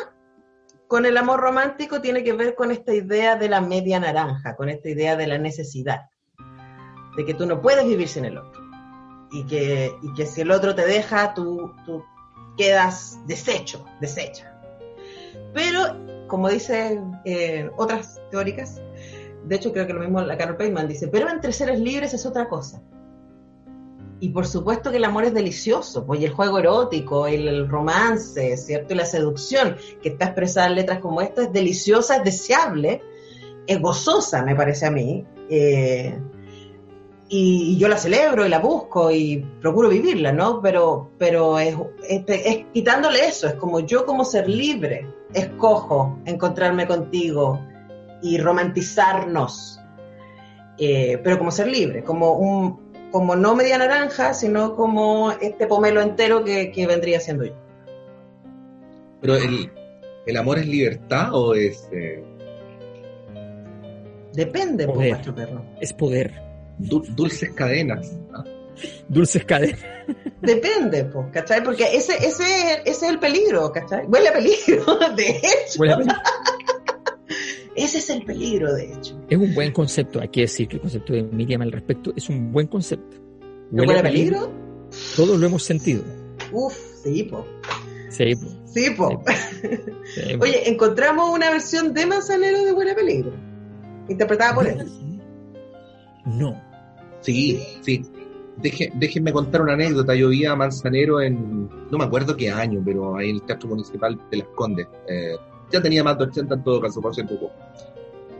[0.87, 4.69] con el amor romántico tiene que ver con esta idea de la media naranja, con
[4.69, 6.09] esta idea de la necesidad,
[7.15, 8.61] de que tú no puedes vivir sin el otro.
[9.31, 12.03] Y que, y que si el otro te deja, tú, tú
[12.57, 14.53] quedas deshecho, deshecha.
[15.53, 18.81] Pero, como dicen eh, otras teóricas,
[19.45, 22.25] de hecho creo que lo mismo la Carol Payman dice, pero entre seres libres es
[22.25, 22.81] otra cosa.
[24.19, 28.57] Y por supuesto que el amor es delicioso, pues y el juego erótico, el, romance,
[28.57, 28.93] ¿cierto?
[28.93, 33.01] Y la seducción, que está expresada en letras como esta, es deliciosa, es deseable,
[33.67, 35.23] es gozosa, me parece a mí.
[35.49, 36.17] eh,
[37.29, 40.61] y, yo la celebro y la busco y procuro vivirla, ¿no?
[40.61, 41.75] Pero, pero es
[42.73, 47.59] quitándole eso, es como yo como ser libre, escojo encontrarme contigo
[48.21, 49.79] y romantizarnos,
[50.77, 56.01] eh, pero como ser libre, como un como no media naranja, sino como este pomelo
[56.01, 57.53] entero que, que vendría siendo yo.
[59.21, 59.71] Pero el,
[60.25, 62.23] el amor es libertad o es eh,
[64.33, 65.11] Depende, pues, Poder.
[65.11, 65.65] maestro perro.
[65.81, 66.31] Es poder.
[66.77, 68.11] du- dulces cadenas.
[68.33, 68.43] ¿ah?
[69.07, 69.79] Dulces cadenas.
[70.41, 71.63] Depende, pues, ¿cachai?
[71.63, 72.43] Porque ese, ese,
[72.85, 74.05] ese es el peligro, ¿cachai?
[74.05, 75.79] Huele a peligro, de hecho.
[75.79, 76.05] Huele a pe-
[77.77, 79.17] Ese es el peligro, de hecho.
[79.29, 82.27] Es un buen concepto, hay que decir que el concepto de Miriam al respecto es
[82.29, 83.17] un buen concepto.
[83.71, 84.51] ¿No huele a peligro?
[85.15, 86.03] Todos lo hemos sentido.
[86.51, 87.45] Uf, sí, po.
[88.09, 89.23] Sí, po, Sí, po.
[90.15, 90.43] sí, po.
[90.43, 93.31] Oye, encontramos una versión de Manzanero de Huele a Peligro.
[94.09, 94.85] Interpretada por él.
[96.25, 96.59] No.
[97.21, 98.01] Sí, sí.
[98.61, 100.15] Deje- déjenme contar una anécdota.
[100.15, 103.69] Yo vi a Manzanero en, no me acuerdo qué año, pero ahí en el Teatro
[103.69, 104.87] Municipal de Las Condes.
[105.07, 105.35] Eh,
[105.71, 107.51] ya tenía más de 80 en todo caso, por poco.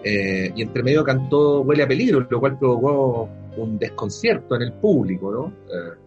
[0.04, 4.74] Eh, y entre medio cantó Huele a peligro, lo cual provocó un desconcierto en el
[4.74, 5.48] público, ¿no?
[5.48, 5.98] Eh,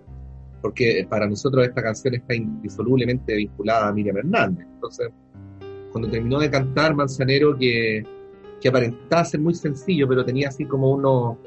[0.62, 4.66] porque para nosotros esta canción está indisolublemente vinculada a Miriam Hernández.
[4.74, 5.08] Entonces,
[5.90, 8.04] cuando terminó de cantar Manzanero, que,
[8.60, 11.38] que aparentaba ser muy sencillo, pero tenía así como uno,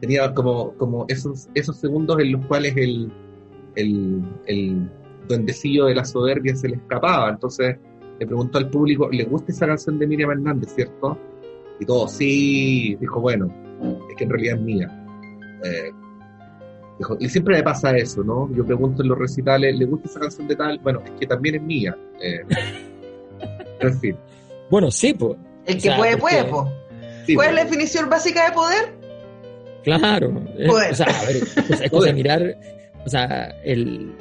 [0.00, 3.12] tenía como, como esos, esos segundos en los cuales el,
[3.74, 4.88] el, el
[5.28, 7.30] duendecillo de la soberbia se le escapaba.
[7.30, 7.76] Entonces
[8.18, 11.18] le preguntó al público, ¿le gusta esa canción de Miriam Hernández, cierto?
[11.80, 13.52] Y todo, sí, dijo, bueno,
[14.10, 15.06] es que en realidad es mía.
[15.64, 15.90] Eh,
[16.98, 18.48] dijo, y siempre me pasa eso, ¿no?
[18.54, 20.78] Yo pregunto en los recitales, ¿le gusta esa canción de tal?
[20.78, 21.96] Bueno, es que también es mía.
[22.20, 22.40] Eh,
[23.80, 24.16] en fin.
[24.70, 25.36] Bueno, sí, pues.
[25.66, 26.70] El que puede, puede, po.
[27.26, 27.70] Sí, ¿Cuál es la pues.
[27.70, 28.94] definición básica de poder?
[29.82, 30.32] Claro.
[30.66, 30.92] Poder.
[30.92, 32.56] o sea, a ver, es cosa de mirar,
[33.04, 34.12] o sea, el,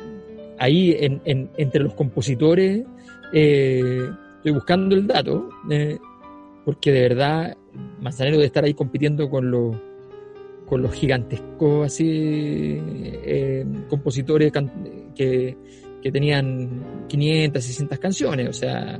[0.59, 2.83] ahí en, en- entre los compositores,
[3.33, 5.97] eh, estoy buscando el dato, eh,
[6.65, 7.57] porque de verdad
[8.01, 9.75] Manzanero debe estar ahí compitiendo con los
[10.67, 14.51] con los gigantescos así eh, compositores
[15.15, 15.57] que,
[16.01, 18.99] que tenían 500, 600 canciones, o sea,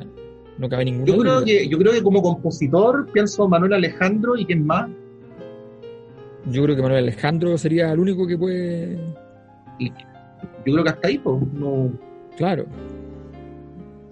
[0.57, 1.45] no cabe ninguna Yo creo, duda.
[1.45, 4.89] que, yo creo que como compositor pienso Manuel Alejandro y quién más.
[6.45, 8.97] Yo creo que Manuel Alejandro sería el único que puede,
[9.79, 11.91] Y yo creo que hasta ahí, pues, no.
[12.37, 12.65] claro,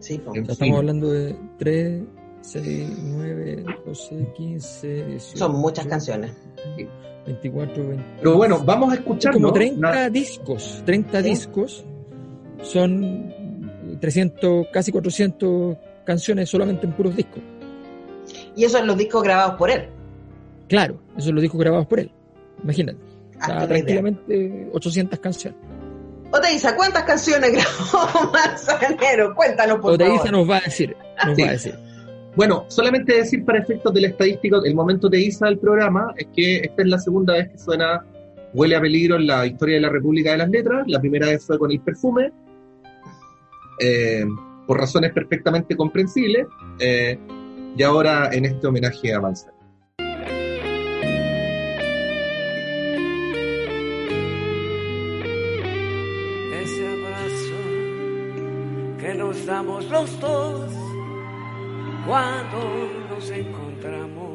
[0.01, 0.21] Sí.
[0.33, 2.01] En estamos hablando de 3,
[2.41, 5.37] 6, 9, 12, 15, 18.
[5.37, 6.31] Son muchas canciones.
[7.25, 8.03] 24, 20.
[8.17, 9.31] Pero bueno, vamos a escuchar.
[9.33, 9.53] como ¿no?
[9.53, 10.81] 30 Na- discos.
[10.85, 11.29] 30 Sí.
[11.29, 11.85] discos.
[12.63, 13.33] Son
[13.99, 17.41] 300, casi 400 canciones solamente en puros discos.
[18.55, 19.87] Y eso en los discos grabados por él.
[20.67, 22.11] Claro, esos son los discos grabados por él.
[22.63, 22.97] Imagínate.
[22.99, 23.67] O sea, Hazte una idea.
[23.67, 25.59] tranquilamente 800 canciones.
[26.31, 29.35] Oteiza, ¿cuántas canciones grabó Manzanero?
[29.35, 30.31] Cuéntanos, por Oteiza favor.
[30.31, 30.95] nos va a decir.
[31.25, 31.41] Nos Sí.
[31.43, 31.75] va a decir.
[32.35, 36.27] Bueno, solamente decir para efectos de la estadística, el momento de Isa del programa es
[36.33, 38.05] que esta es la segunda vez que suena
[38.53, 40.83] Huele a peligro en la historia de la República de las Letras.
[40.87, 42.31] La primera vez fue con el perfume,
[43.79, 44.25] eh,
[44.67, 46.47] por razones perfectamente comprensibles,
[46.79, 47.17] eh,
[47.75, 49.57] y ahora en este homenaje a Manzanero.
[59.45, 60.71] Damos los dos
[62.05, 62.59] cuando
[63.09, 64.31] nos encontramos.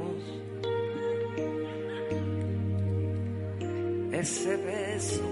[4.13, 5.25] Ese beso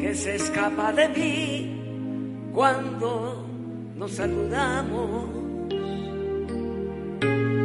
[0.00, 3.46] que se escapa de mí cuando
[3.96, 5.30] nos saludamos.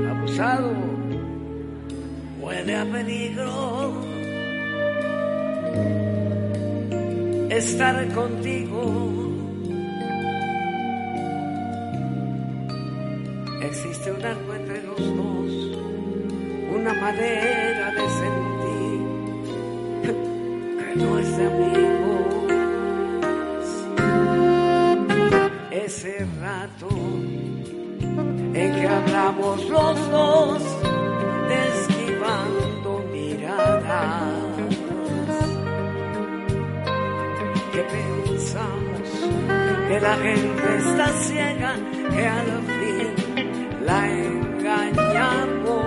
[0.09, 0.71] Abusado,
[2.39, 4.11] huele a peligro
[7.49, 9.20] estar contigo.
[13.63, 15.51] Existe un algo entre los dos,
[16.75, 19.01] una manera de sentir
[20.79, 22.01] que no es de amigos.
[25.71, 26.89] Ese rato
[28.53, 30.61] en que hablamos los dos,
[31.49, 34.41] esquivando miradas
[37.71, 39.09] que pensamos
[39.87, 41.75] que la gente está ciega,
[42.09, 43.20] que al fin
[43.91, 45.85] la engañamos.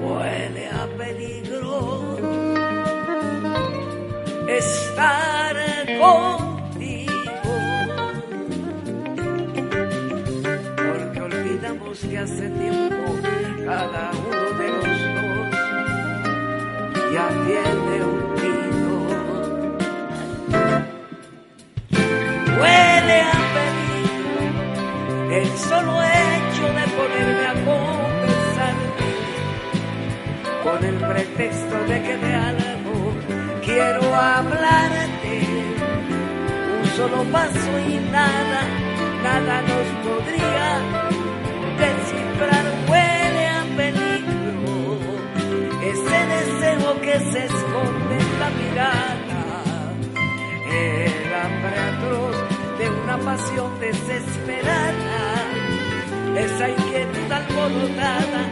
[0.00, 1.78] Huele a peligro
[4.48, 5.56] estar
[5.98, 6.29] contigo,
[37.88, 38.60] y nada,
[39.22, 40.68] nada nos podría
[41.78, 42.64] descifrar.
[42.88, 44.98] Huele a peligro
[45.82, 49.62] ese deseo que se esconde en la mirada,
[50.70, 52.36] el hambre atroz
[52.78, 55.22] de una pasión desesperada,
[56.36, 58.42] esa inquietud alborotada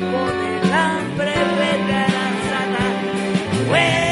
[0.00, 1.34] con el hambre
[2.48, 2.84] sana,
[3.70, 4.11] huele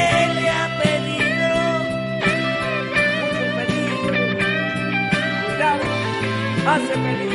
[6.81, 7.31] hace peligro.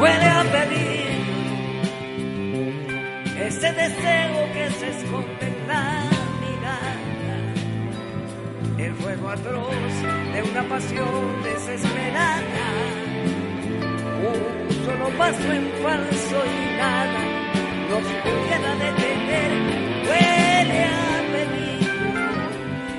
[0.00, 1.08] huele a pedir
[3.46, 6.04] ese deseo que se esconde en la
[6.40, 7.36] mirada,
[8.94, 9.74] fuego atroz
[10.32, 13.07] de una pasión desesperada.
[15.16, 17.22] Paso en falso y nada
[17.88, 19.50] nos pudiera detener.
[20.06, 22.12] Huele a peligro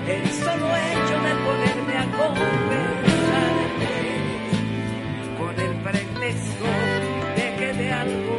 [0.08, 2.06] el solo hecho de ponerme a
[5.38, 6.66] con el pretexto
[7.36, 8.39] de que de algo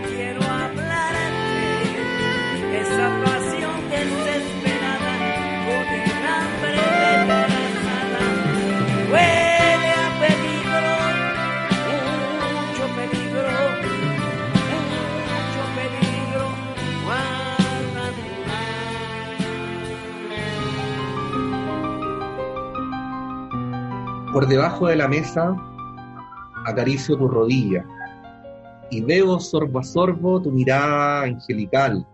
[24.33, 25.57] Por debajo de la mesa
[26.65, 27.85] acaricio tu rodilla
[28.91, 32.07] y veo sorbo a sorbo tu mirada angelical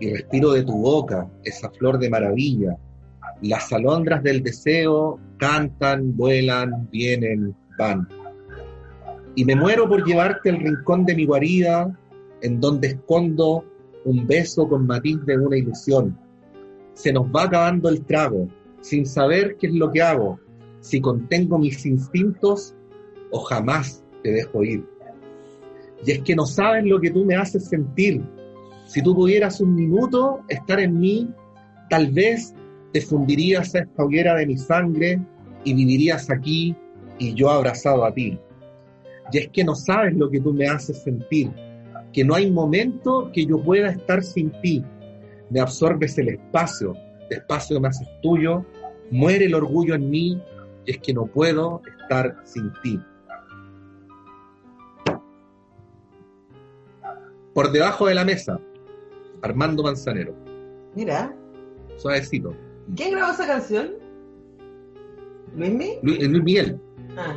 [0.00, 2.76] y respiro de tu boca esa flor de maravilla.
[3.42, 8.08] Las alondras del deseo cantan, vuelan, vienen, van.
[9.34, 11.94] Y me muero por llevarte al rincón de mi guarida,
[12.40, 13.64] en donde escondo
[14.04, 16.18] un beso con matiz de una ilusión.
[16.94, 18.48] Se nos va acabando el trago,
[18.80, 20.40] sin saber qué es lo que hago,
[20.80, 22.74] si contengo mis instintos
[23.30, 24.84] o jamás te dejo ir.
[26.04, 28.22] Y es que no sabes lo que tú me haces sentir.
[28.86, 31.28] Si tú pudieras un minuto estar en mí,
[31.90, 32.54] tal vez
[32.92, 35.20] te fundirías a esta hoguera de mi sangre
[35.64, 36.74] y vivirías aquí
[37.18, 38.38] y yo abrazado a ti.
[39.32, 41.50] Y es que no sabes lo que tú me haces sentir,
[42.12, 44.82] que no hay momento que yo pueda estar sin ti.
[45.50, 46.94] Me absorbes el espacio,
[47.28, 48.64] el espacio me haces tuyo,
[49.10, 50.42] muere el orgullo en mí
[50.88, 52.98] y es que no puedo estar sin ti.
[57.52, 58.58] Por debajo de la mesa,
[59.42, 60.34] Armando Manzanero,
[60.94, 61.34] Mira,
[61.98, 62.54] suavecito.
[62.96, 63.90] ¿quién grabó esa canción?
[65.54, 66.80] Luis, Luis Miguel,
[67.18, 67.36] Ah.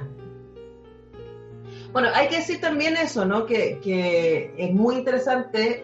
[1.91, 3.45] Bueno, hay que decir también eso, ¿no?
[3.45, 5.83] Que, que es muy interesante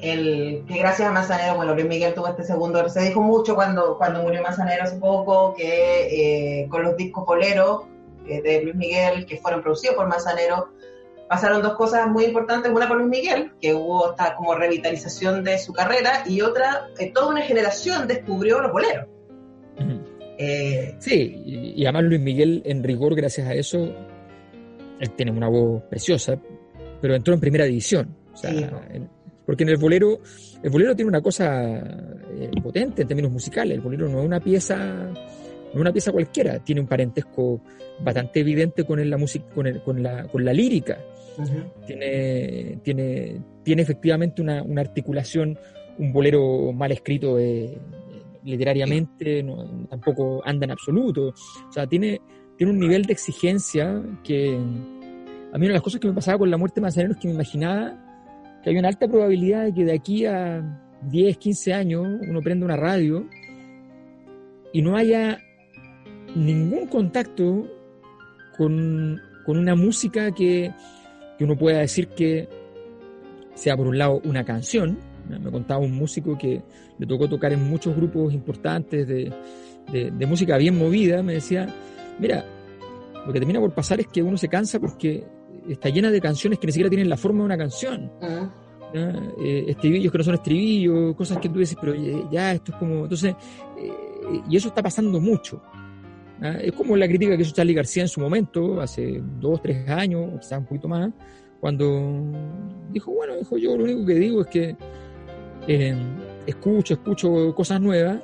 [0.00, 3.96] el que gracias a Manzanero, bueno, Luis Miguel tuvo este segundo, se dijo mucho cuando,
[3.98, 7.82] cuando murió Manzanero hace poco, que eh, con los discos boleros
[8.26, 10.68] eh, de Luis Miguel, que fueron producidos por Manzanero,
[11.28, 15.58] pasaron dos cosas muy importantes, una por Luis Miguel, que hubo esta como revitalización de
[15.58, 19.06] su carrera, y otra, eh, toda una generación descubrió los boleros.
[21.00, 23.78] Sí, y, y además Luis Miguel, en rigor, gracias a eso,
[25.00, 26.38] él tiene una voz preciosa,
[27.00, 28.14] pero entró en primera división.
[28.32, 28.64] O sea, Sí.
[28.90, 29.17] en-
[29.48, 30.20] porque en el bolero,
[30.62, 33.76] el bolero tiene una cosa eh, potente en términos musicales.
[33.76, 37.62] El bolero no es una pieza, no es una pieza cualquiera, tiene un parentesco
[38.04, 40.98] bastante evidente con la música, con, el- con la, con la lírica.
[41.86, 45.58] Tiene, tiene, tiene efectivamente una, una articulación,
[45.98, 47.78] un bolero mal escrito eh,
[48.44, 51.28] literariamente, no- tampoco anda en absoluto.
[51.28, 52.20] O sea, tiene,
[52.58, 54.54] tiene un nivel de exigencia que
[55.52, 57.18] a mí una de las cosas que me pasaba con la muerte de Manzanero es
[57.18, 58.04] que me imaginaba
[58.62, 60.62] que había una alta probabilidad de que de aquí a
[61.02, 63.26] 10, 15 años uno prenda una radio
[64.72, 65.38] y no haya
[66.34, 67.66] ningún contacto
[68.56, 70.72] con, con una música que,
[71.38, 72.48] que uno pueda decir que
[73.54, 74.98] sea por un lado una canción.
[75.28, 76.62] Me contaba un músico que
[76.98, 79.32] le tocó tocar en muchos grupos importantes de,
[79.92, 81.66] de- de música bien movida, me decía,
[82.18, 82.44] mira,
[83.26, 85.24] lo que termina por pasar es que uno se cansa porque
[85.68, 88.10] está llena de canciones que ni siquiera tienen la forma de una canción.
[88.94, 89.12] ¿ya?
[89.38, 92.78] Eh, estribillos que no son estribillos, cosas que tú dices, pero eh, ya esto es
[92.78, 93.02] como.
[93.04, 93.34] Entonces,
[93.78, 93.92] eh,
[94.48, 95.62] y eso está pasando mucho.
[96.40, 100.34] Es como la crítica que hizo Charlie García en su momento, hace dos, tres años,
[100.34, 101.10] o quizás un poquito más,
[101.60, 102.12] cuando
[102.92, 104.76] dijo, bueno, dijo yo lo único que digo es que
[105.66, 105.96] eh,
[106.46, 108.20] escucho, escucho cosas nuevas,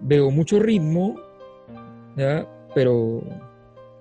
[0.00, 1.16] veo mucho ritmo,
[2.16, 2.48] ¿ya?
[2.74, 3.22] pero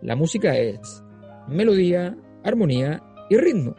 [0.01, 1.03] la música es
[1.47, 3.75] melodía, armonía y ritmo.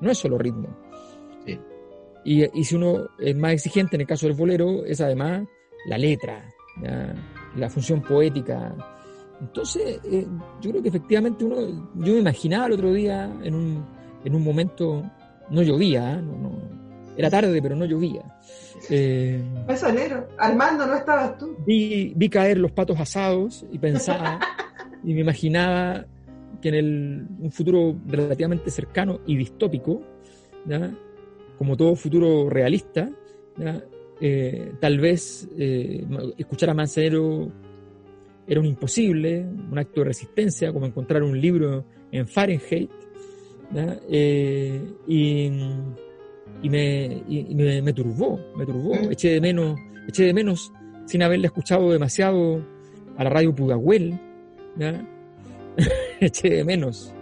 [0.00, 0.68] No es solo ritmo.
[1.46, 1.58] Sí.
[2.24, 5.42] Y, y si uno es más exigente en el caso del bolero, es además
[5.86, 6.44] la letra,
[6.82, 7.14] ¿ya?
[7.56, 8.74] la función poética.
[9.40, 10.26] Entonces, eh,
[10.60, 11.56] yo creo que efectivamente uno,
[11.96, 13.84] yo me imaginaba el otro día en un,
[14.24, 15.02] en un momento,
[15.50, 16.22] no llovía, ¿eh?
[16.22, 16.82] no, no-
[17.16, 18.22] era tarde, pero no llovía.
[18.88, 21.56] Eh, Manzanero, Armando, no estabas tú.
[21.66, 24.40] vi, vi caer los patos asados y pensaba
[25.04, 26.06] y me imaginaba
[26.60, 30.02] que en el, un futuro relativamente cercano y distópico,
[30.66, 30.92] ¿ya?
[31.58, 33.10] como todo futuro realista,
[33.56, 33.82] ¿ya?
[34.20, 36.04] Eh, tal vez eh,
[36.38, 37.50] escuchar a Manzanero
[38.46, 42.90] era un imposible, un acto de resistencia, como encontrar un libro en Fahrenheit,
[43.74, 43.98] ¿ya?
[44.08, 45.46] Eh, y,
[46.62, 49.78] y me, y- me, me turbó, me turbó, eché de menos,
[50.08, 50.72] eché de menos
[51.06, 52.64] sin haberle escuchado demasiado
[53.16, 54.18] a la radio Pudahuel,
[54.78, 55.04] ¿ya?
[56.26, 57.12] eché de menos,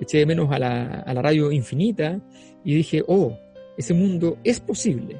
[0.00, 2.20] eché de menos a la, a la radio Infinita
[2.64, 3.36] y dije, oh,
[3.76, 5.16] ese mundo es posible.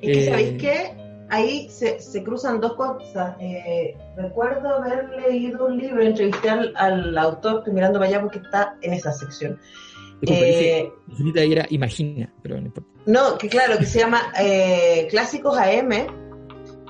[0.00, 0.96] Es que, Eh, ¿sabéis qué?
[1.30, 3.36] Ahí se, se cruzan dos cosas.
[3.40, 8.38] Eh, recuerdo haber leído un libro, entrevisté al, al autor, estoy mirando para allá porque
[8.38, 9.58] está en esa sección.
[10.22, 12.90] Eh, Infinita era Imagina, pero no importa.
[13.06, 15.92] no, que claro, que se llama eh, Clásicos AM.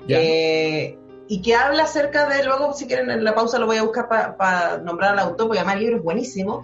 [0.09, 0.97] Eh,
[1.29, 4.09] y que habla acerca de, luego si quieren en la pausa lo voy a buscar
[4.09, 6.63] para nombrar al autor, porque además el libro es buenísimo,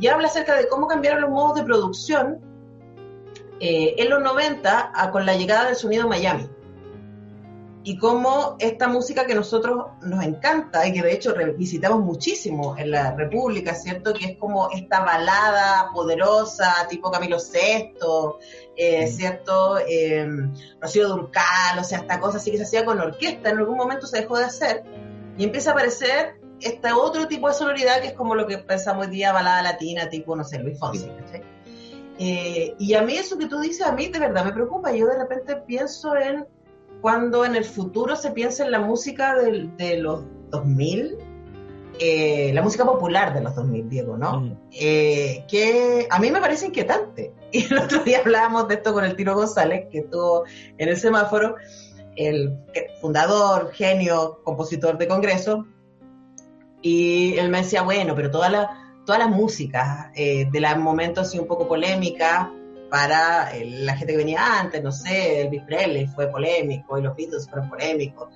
[0.00, 2.40] y habla acerca de cómo cambiaron los modos de producción
[3.60, 6.48] eh, en los 90 a- con la llegada del sonido Miami.
[7.88, 12.90] Y cómo esta música que nosotros nos encanta y que de hecho revisitamos muchísimo en
[12.90, 14.12] la República, ¿cierto?
[14.12, 17.94] Que es como esta balada poderosa, tipo Camilo VI,
[18.76, 19.06] eh.
[19.06, 19.78] ¿cierto?
[19.78, 20.26] Eh,
[20.80, 24.08] Rocío Durcal, o sea, esta cosa así que se hacía con orquesta, en algún momento
[24.08, 24.82] se dejó de hacer
[25.38, 29.06] y empieza a aparecer este otro tipo de sonoridad que es como lo que pensamos
[29.06, 31.08] hoy día, balada latina, tipo, no sé, Luis Fonsi.
[32.18, 34.90] Eh, y a mí eso que tú dices, a mí de verdad me preocupa.
[34.90, 36.48] Yo de repente pienso en
[37.06, 41.16] cuando en el futuro se piensa en la música del- de, los 2000,
[42.00, 44.40] eh, la música popular de los 2000, Diego, ¿no?
[44.40, 44.58] Mm.
[44.72, 47.32] eh, que a mí me parece inquietante.
[47.52, 50.46] Y el otro día hablábamos de esto con el Tiro González, que estuvo
[50.78, 51.54] en el semáforo,
[52.16, 52.58] el
[53.00, 55.64] fundador, genio, compositor de Congreso,
[56.82, 58.68] y él me decía, bueno, pero toda la,
[59.06, 62.48] todas las músicas eh, de los momentos así un poco polémicas
[62.90, 67.16] para eh, la gente que venía antes, no sé, Elvis Presley fue polémico y los
[67.16, 68.28] Beatles fueron polémicos,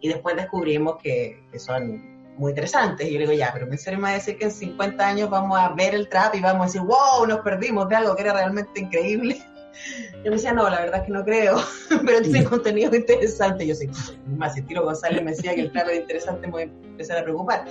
[0.00, 3.06] y después descubrimos que, que son muy interesantes.
[3.06, 5.58] Y yo le digo, ya, pero me va a decir que en 50 años vamos
[5.58, 8.32] a ver el trap y vamos a decir, wow, nos perdimos de algo que era
[8.32, 9.42] realmente increíble.
[10.16, 11.56] Yo me decía, no, la verdad es que no creo,
[12.06, 13.66] pero tiene contenido interesante.
[13.66, 13.88] Yo sí,
[14.26, 17.18] más si Tiro González me decía que el trap era interesante, me voy a empezar
[17.18, 17.64] a preocupar.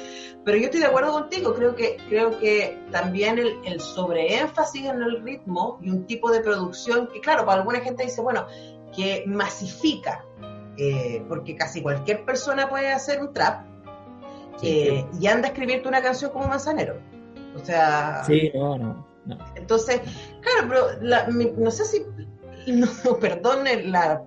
[0.43, 5.01] Pero yo estoy de acuerdo contigo, creo que, creo que también el, el sobreénfasis en
[5.01, 8.47] el ritmo y un tipo de producción que, claro, para alguna gente dice, bueno,
[8.95, 10.25] que masifica,
[10.77, 13.65] eh, porque casi cualquier persona puede hacer un trap
[14.61, 16.97] eh, y anda a escribirte una canción como Manzanero.
[17.55, 19.37] O sea, Sí, no, no, no.
[19.55, 20.01] entonces,
[20.41, 22.05] claro, pero la- mi- no sé si,
[22.71, 22.87] no,
[23.19, 24.23] perdone la,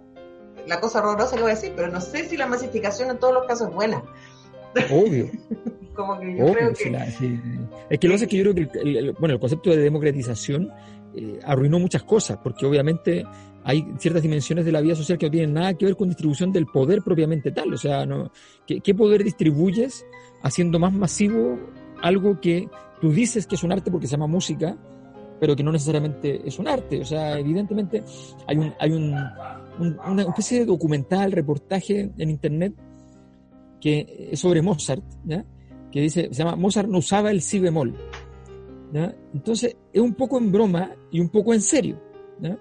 [0.67, 3.35] la cosa horrorosa que voy a decir, pero no sé si la masificación en todos
[3.35, 4.03] los casos es buena.
[4.91, 5.27] Obvio.
[5.95, 6.91] Como que yo Obvio, creo que...
[6.91, 7.39] la- sí.
[7.91, 9.71] Es que lo que pasa es que yo creo que el, el- bueno, el concepto
[9.71, 10.71] de democratización
[11.15, 13.25] eh, arruinó muchas cosas, porque obviamente
[13.65, 16.53] hay ciertas dimensiones de la vida social que no tienen nada que ver con distribución
[16.53, 17.75] del poder propiamente tal.
[17.75, 18.31] O sea, no,
[18.67, 20.07] ¿qué, qué poder distribuyes
[20.43, 21.59] haciendo más masivo
[22.01, 22.69] algo que
[23.01, 24.79] tú dices que es un arte porque se llama música,
[25.41, 27.01] pero que no necesariamente es un arte?
[27.01, 28.03] O sea, evidentemente
[28.47, 29.15] hay, un, hay un,
[29.79, 32.75] un- una especie de documental, reportaje en internet
[33.81, 35.45] que es sobre Mozart, ¿ya?
[35.91, 37.95] que dice, se llama Mozart no usaba el si bemol.
[38.93, 39.15] ¿ya?
[39.33, 41.99] Entonces, es un poco en broma y un poco en serio.
[42.41, 42.59] ¿ya?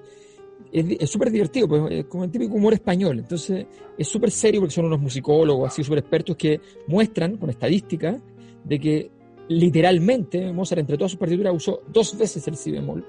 [0.71, 3.19] Es súper divertido, pues, es como el típico humor español.
[3.19, 3.65] Entonces,
[3.97, 8.17] es súper serio porque son unos musicólogos así súper expertos que muestran con estadística
[8.63, 9.11] de que
[9.49, 13.05] literalmente Mozart entre todas sus partituras usó dos veces el si bemol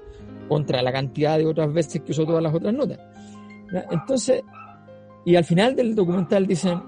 [0.49, 2.99] contra la cantidad de otras veces que usó todas las otras notas.
[3.73, 3.87] ¿ya?
[3.91, 4.43] Entonces,
[5.25, 6.83] y al final del documental dicen,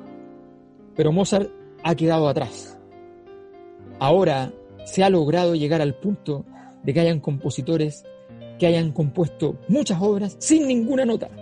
[0.97, 1.49] pero Mozart
[1.85, 2.77] ha quedado atrás.
[4.01, 4.53] Ahora
[4.85, 6.45] se ha logrado llegar al punto
[6.83, 8.05] de que hayan compositores
[8.59, 11.31] que hayan compuesto muchas obras sin ninguna nota.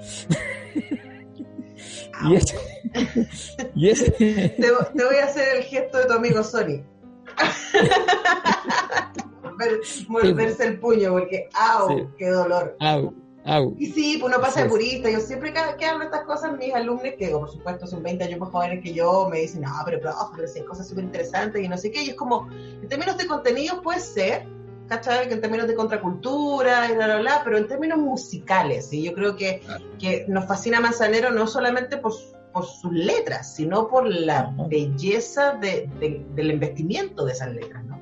[2.31, 2.57] y ese,
[3.75, 6.83] y ese- Te, te voy a hacer el gesto de tu amigo Sony.
[9.43, 11.89] Morder- Morderse el puño porque, ¡au!
[11.89, 12.05] Sí.
[12.19, 12.77] ¡Qué dolor!
[12.81, 13.15] au,
[13.45, 13.75] au.
[13.79, 15.11] Y sí, pues uno pasa de purista.
[15.11, 18.41] Yo siempre que, que hablo estas cosas, mis alumnos, que por supuesto son 20 años
[18.41, 21.63] más jóvenes que yo, me dicen, no, pero profe, pero si hay cosas súper interesantes
[21.63, 22.03] y no sé qué.
[22.03, 24.47] Y es como, en términos de contenido puede ser,
[24.89, 25.29] ¿cachai?
[25.29, 29.13] Que en términos de contracultura y bla, bla, bla, pero en términos musicales, y yo
[29.15, 29.85] creo que, Claro.
[29.99, 34.67] que nos fascina Manzanero no solamente por, su- por sus letras, sino por la Ajá.
[34.69, 37.99] belleza de- de- del investimiento de esas letras, ¿no?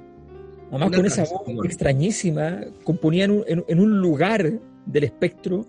[0.71, 4.51] Además con esa voz extrañísima, componía en un, en- en un lugar
[4.87, 5.67] del espectro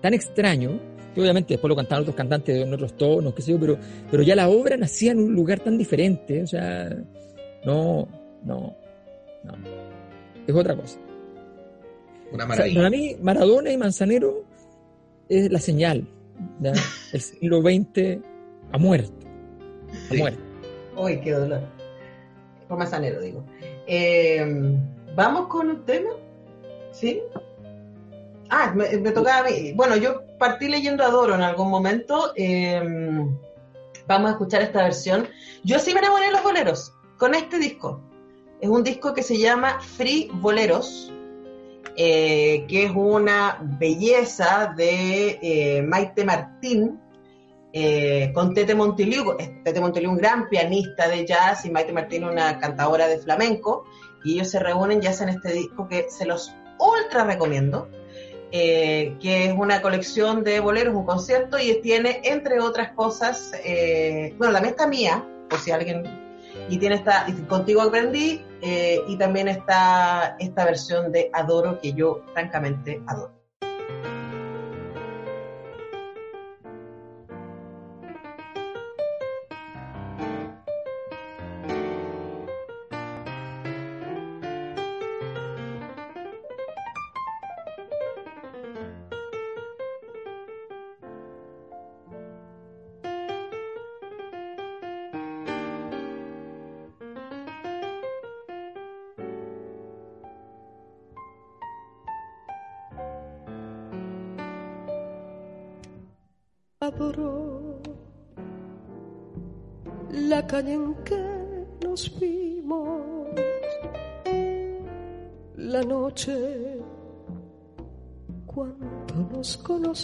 [0.00, 0.78] tan extraño,
[1.14, 3.76] que obviamente después lo cantaban otros cantantes en otros tonos, qué sé yo, pero,
[4.10, 6.88] pero ya la obra nacía en un lugar tan diferente, o sea,
[7.64, 8.06] no,
[8.44, 8.76] no,
[9.44, 9.52] no,
[10.46, 10.98] es otra cosa.
[12.32, 12.76] Una O sea, maravilla.
[12.78, 14.44] para mí, Maradona y Manzanero
[15.28, 16.06] es la señal.
[16.60, 16.72] ¿Ya?
[17.12, 18.18] El siglo XX
[18.72, 19.26] ha muerto.
[20.08, 20.18] Ha Sí.
[20.18, 20.40] muerto.
[20.96, 21.60] Uy, qué dolor.
[22.68, 23.44] Por Manzanero, digo.
[23.86, 24.76] Eh,
[25.16, 26.10] ¿Vamos con un tema?
[26.92, 27.20] ¿Sí?
[28.50, 29.72] Ah, me, me tocaba a mí.
[29.74, 32.32] Bueno, yo partí leyendo a Doro en algún momento.
[32.36, 32.80] eh,
[34.06, 35.28] Vamos a escuchar esta versión.
[35.62, 38.00] Yo sí me enamoré de los boleros con este disco.
[38.60, 41.12] Es un disco que se llama Free Boleros,
[41.96, 47.00] eh, que es una belleza de eh, Maite Martín
[47.72, 49.36] eh, con Tete Montiliu.
[49.64, 53.84] Tete Montiliu, un gran pianista de jazz, y Maite Martín, una cantadora de flamenco.
[54.24, 57.88] Y ellos se reúnen y hacen este disco que se los ultra recomiendo.
[58.50, 63.52] que es una colección de boleros, un concierto, y tiene, entre otras cosas,
[64.36, 66.02] bueno, también está mía, por si alguien
[66.68, 72.22] y tiene esta, contigo aprendí, eh, y también está esta versión de Adoro que yo
[72.32, 73.39] francamente adoro.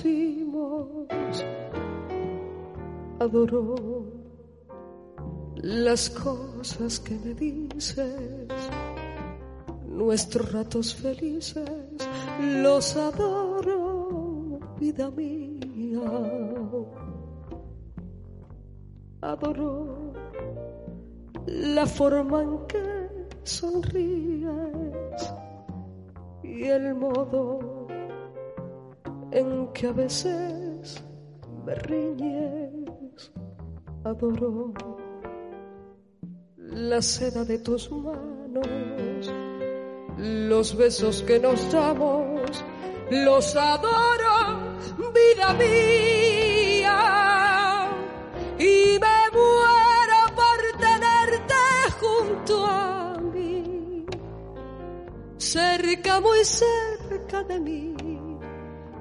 [0.02, 1.44] Conocimos,
[3.18, 4.04] adoró
[5.56, 8.48] las cosas que me dices,
[9.88, 11.70] nuestros ratos felices,
[12.40, 16.00] los adoro, vida mía.
[19.22, 20.12] Adoró
[21.46, 25.34] la forma en que sonríes
[26.42, 27.75] y el modo
[29.36, 31.04] en que a veces
[31.64, 33.32] me riñes.
[34.04, 34.72] Adoró
[36.56, 39.30] la seda de tus manos,
[40.16, 42.64] los besos que nos damos,
[43.10, 44.36] los adoro,
[45.12, 46.98] vida mía.
[48.58, 51.60] Y me muero por tenerte
[52.00, 54.06] junto a mí,
[55.36, 57.95] cerca, muy cerca de mí,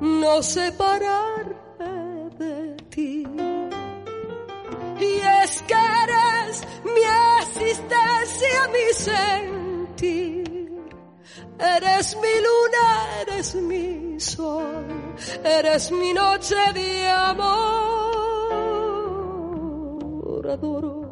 [0.01, 3.25] no separarme de ti.
[4.99, 7.05] Y es que eres mi
[7.41, 10.45] existencia, mi sentir.
[11.59, 14.85] Eres mi luna, eres mi sol,
[15.43, 17.75] eres mi noche de amor.
[20.49, 21.05] Adoro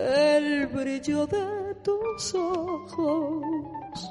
[0.00, 4.10] el brillo de tus ojos,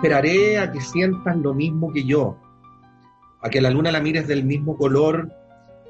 [0.00, 2.38] Esperaré a que sientas lo mismo que yo,
[3.42, 5.30] a que la luna la mires del mismo color.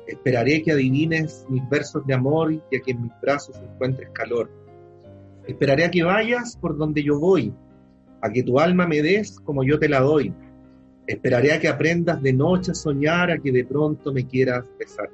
[0.09, 4.51] Esperaré que adivines mis versos de amor y a que en mis brazos encuentres calor.
[5.47, 7.55] Esperaré a que vayas por donde yo voy,
[8.21, 10.35] a que tu alma me des como yo te la doy.
[11.07, 15.09] Esperaré a que aprendas de noche a soñar, a que de pronto me quieras besar.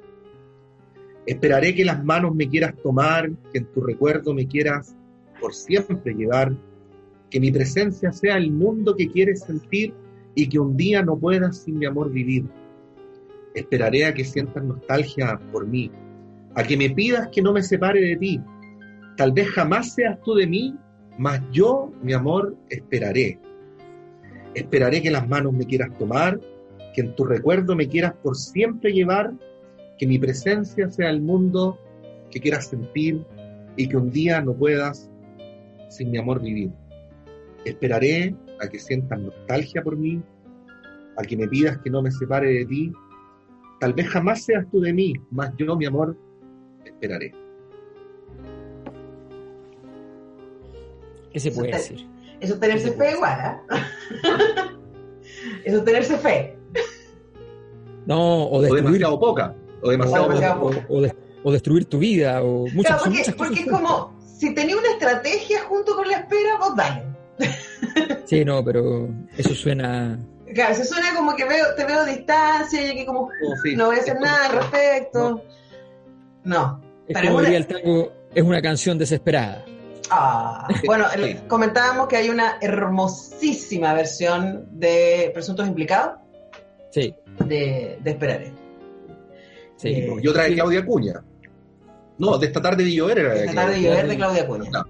[1.27, 4.95] Esperaré que las manos me quieras tomar, que en tu recuerdo me quieras
[5.39, 6.51] por siempre llevar,
[7.29, 9.93] que mi presencia sea el mundo que quieres sentir
[10.35, 12.45] y que un día no puedas sin mi amor vivir.
[13.55, 15.91] Esperaré a que sientas nostalgia por mí,
[16.55, 18.41] a que me pidas que no me separe de ti.
[19.17, 20.75] Tal vez jamás seas tú de mí,
[21.17, 23.39] mas yo, mi amor, esperaré.
[24.53, 26.39] Esperaré que las manos me quieras tomar,
[26.93, 29.33] que en tu recuerdo me quieras por siempre llevar,
[29.97, 31.79] que mi presencia sea el mundo
[32.29, 33.25] que quieras sentir
[33.75, 35.09] y que un día no puedas
[35.89, 36.71] sin mi amor vivir.
[37.67, 40.21] Esperaré a que sientas nostalgia por mí,
[41.17, 42.91] a que me pidas que no me separe de ti.
[43.79, 46.15] Tal vez jamás seas tú de mí, mas yo, mi amor,
[46.85, 47.33] esperaré.
[51.31, 52.07] ¿Qué se puede Eso te- decir?
[52.39, 53.61] Eso es tenerse fe igual, ¿ah?
[55.65, 56.57] Eso es tenerse fe.
[58.05, 60.39] No, o O destruir, demasiado poca, o demasiado O poca.
[60.39, 63.67] demasiado o, o de- o destruir tu vida, o muchas, Claro, porque, muchas porque cosas
[63.67, 67.03] es como, si tenía una estrategia junto con la espera, vos dale.
[68.25, 70.19] Sí, no, pero eso suena.
[70.53, 73.75] Claro, se suena como que veo, te veo a distancia y que como Oh, sí.
[73.75, 75.43] no voy a hacer Es nada al respecto.
[76.43, 76.81] No.
[77.07, 79.63] Es Pero como es diría una- el tango, es una canción desesperada.
[80.09, 86.19] Ah, bueno, el- comentábamos que hay una hermosísima versión de Presuntos Implicados
[86.91, 87.13] Sí,
[87.45, 88.51] de, de Esperaré.
[89.75, 89.89] sí.
[89.89, 90.53] Eh, Y otra de.
[90.53, 91.21] Claudia Cuña.
[92.17, 94.69] No, de esta tarde de llover era de Esta tarde de llover de Claudia Cuña.
[94.69, 94.89] Claro.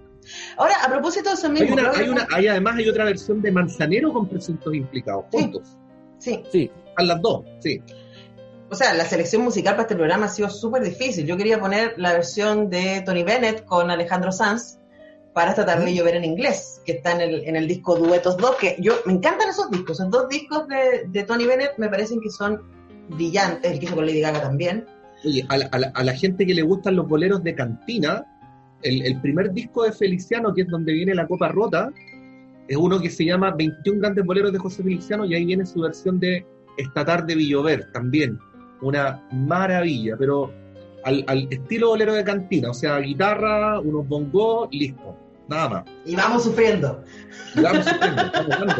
[0.57, 3.05] Ahora, a propósito de eso Hay mismo, una, Claudia hay una, hay además hay otra
[3.05, 5.77] versión de Manzanero con presuntos implicados, juntos.
[6.17, 7.79] Sí, Sí, Están las dos, sí.
[8.69, 11.25] o sea, la selección musical para este programa ha sido súper difícil.
[11.27, 14.79] Yo quería poner la versión de Tony Bennett con Alejandro Sanz
[15.33, 18.35] para esta tarde de llover en inglés, que está en el, en el disco Duetos
[18.37, 19.99] 2, que yo me encantan esos discos.
[19.99, 22.63] Esos dos discos de, de Tony Bennett me parecen que son
[23.09, 24.87] brillantes, el que hizo con Lady Gaga también.
[25.23, 28.25] Oye, a la, a la- a la gente que le gustan los boleros de cantina,
[28.83, 31.91] el, primer disco de Feliciano, que es donde viene la copa rota,
[32.67, 35.81] es uno que se llama 21 grandes boleros de José Feliciano y ahí viene su
[35.81, 36.45] versión de
[36.77, 38.37] Esta tarde vi llover también.
[38.81, 40.53] Una maravilla, pero
[41.03, 45.15] al, al estilo bolero de cantina, o sea, guitarra, unos bongos, listo,
[45.47, 45.85] nada más.
[46.05, 47.03] Y vamos sufriendo.
[47.55, 48.75] Y vamos sufriendo, vamos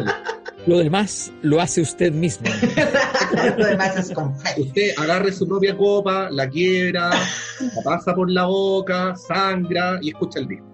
[0.68, 2.46] lo demás lo hace usted mismo.
[3.56, 4.62] Lo demás es confeti.
[4.62, 10.40] Usted agarre su propia copa, la quiebra, la pasa por la boca, sangra y escucha
[10.40, 10.66] el disco.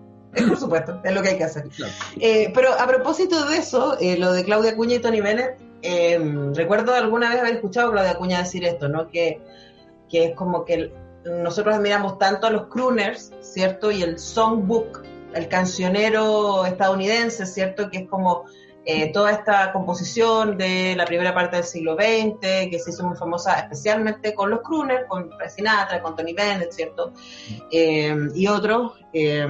[0.48, 1.68] Por supuesto, es lo que hay que hacer.
[1.68, 1.92] Claro.
[2.20, 6.18] Eh, pero a propósito de eso, eh, lo de Claudia Cuña y Tony Bennett, eh,
[6.54, 9.08] recuerdo alguna vez haber escuchado a Claudia Cuña decir esto, ¿no?
[9.08, 9.40] Que,
[10.08, 10.92] que es como que
[11.24, 13.90] nosotros admiramos tanto a los crooners, ¿cierto?
[13.90, 15.02] Y el songbook,
[15.34, 17.90] el cancionero estadounidense, ¿cierto?
[17.90, 18.44] Que es como
[18.86, 22.38] eh, toda esta composición de la primera parte del siglo XX,
[22.70, 27.12] que se hizo muy famosa especialmente con los crooners, con Sinatra, con Tony Bennett, ¿cierto?
[27.70, 28.92] Eh, y otros.
[29.12, 29.46] eh,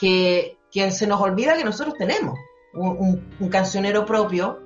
[0.00, 2.38] que, que se nos olvida que nosotros tenemos
[2.72, 3.20] un,
[3.50, 4.58] cancionero propio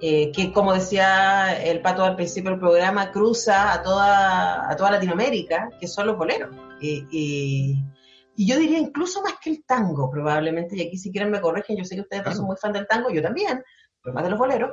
[0.00, 5.68] que, como decía el pato al principio del programa, cruza a toda, a toda Latinoamérica,
[5.78, 6.50] que son los boleros.
[6.80, 7.76] Y-
[8.36, 11.76] y yo diría incluso más que el tango, probablemente, y aquí si quieren me corrigen,
[11.76, 13.62] yo sé que ustedes no son muy fan del tango, yo también,
[14.02, 14.72] pero más de los boleros.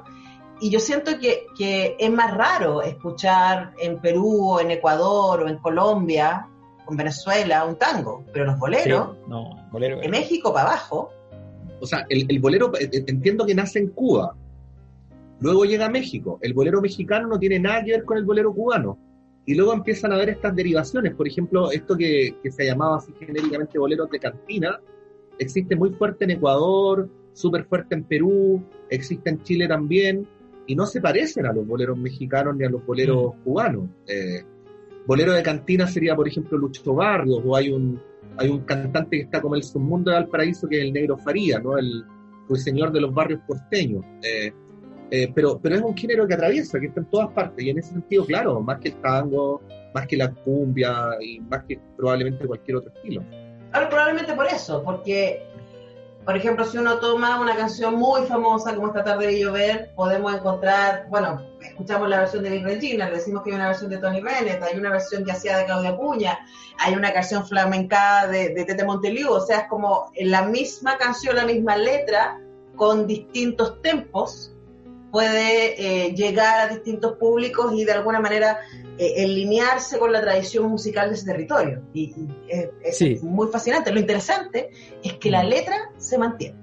[0.61, 5.47] Y yo siento que, que es más raro escuchar en Perú o en Ecuador o
[5.47, 6.47] en Colombia
[6.85, 9.99] o en Venezuela un tango, pero los boleros, Sí, no, bolero.
[9.99, 11.09] de México para abajo,
[11.81, 14.35] O sea, el, el bolero, eh, eh, entiendo que nace en Cuba,
[15.39, 16.37] luego llega a México.
[16.41, 18.97] El bolero mexicano no tiene nada que ver con el bolero cubano.
[19.45, 21.13] Y luego empiezan a haber estas derivaciones.
[21.15, 24.79] Por ejemplo, esto que, que se llamaba así genéricamente boleros de cantina,
[25.37, 30.27] existe muy fuerte en Ecuador, súper fuerte en Perú, existe en Chile también.
[30.65, 33.89] y no se parecen a los boleros mexicanos ni a los boleros cubanos.
[34.07, 34.43] Eh,
[35.05, 37.99] bolero de cantina sería, por ejemplo, Lucho Barrios, o hay un,
[38.37, 41.59] hay un cantante que está como el submundo de Valparaíso, que es el Negro Faría,
[41.59, 41.77] ¿no?
[41.77, 42.05] El,
[42.55, 44.05] señor de los barrios porteños.
[44.21, 44.53] Eh,
[45.15, 47.77] eh, pero, pero es un género que atraviesa, que está en todas partes, y en
[47.77, 49.61] ese sentido, claro, más que el tango,
[49.93, 50.91] más que la cumbia,
[51.21, 53.23] y más que probablemente cualquier otro estilo.
[53.73, 55.45] Ahora, probablemente por eso, porque
[56.25, 60.33] por ejemplo, si uno toma una canción muy famosa como Esta tarde de llover, podemos
[60.33, 63.97] encontrar, bueno, escuchamos la versión de Big Regina, le decimos que hay una versión de
[63.99, 66.39] Tony Bennett, hay una versión que hacía de Claudia Puña,
[66.79, 71.35] hay una canción flamenca de, de Tete Monteliu, o sea, es como la misma canción,
[71.35, 72.39] la misma letra,
[72.75, 74.52] con distintos tempos,
[75.13, 78.57] puede eh, llegar a distintos públicos y de alguna manera
[78.97, 81.83] eh, alinearse con la tradición musical de ese territorio.
[81.93, 82.15] Y,
[82.83, 83.91] es muy fascinante.
[83.91, 84.71] Lo interesante
[85.03, 85.47] es que la mm.
[85.47, 86.57] letra se mantiene.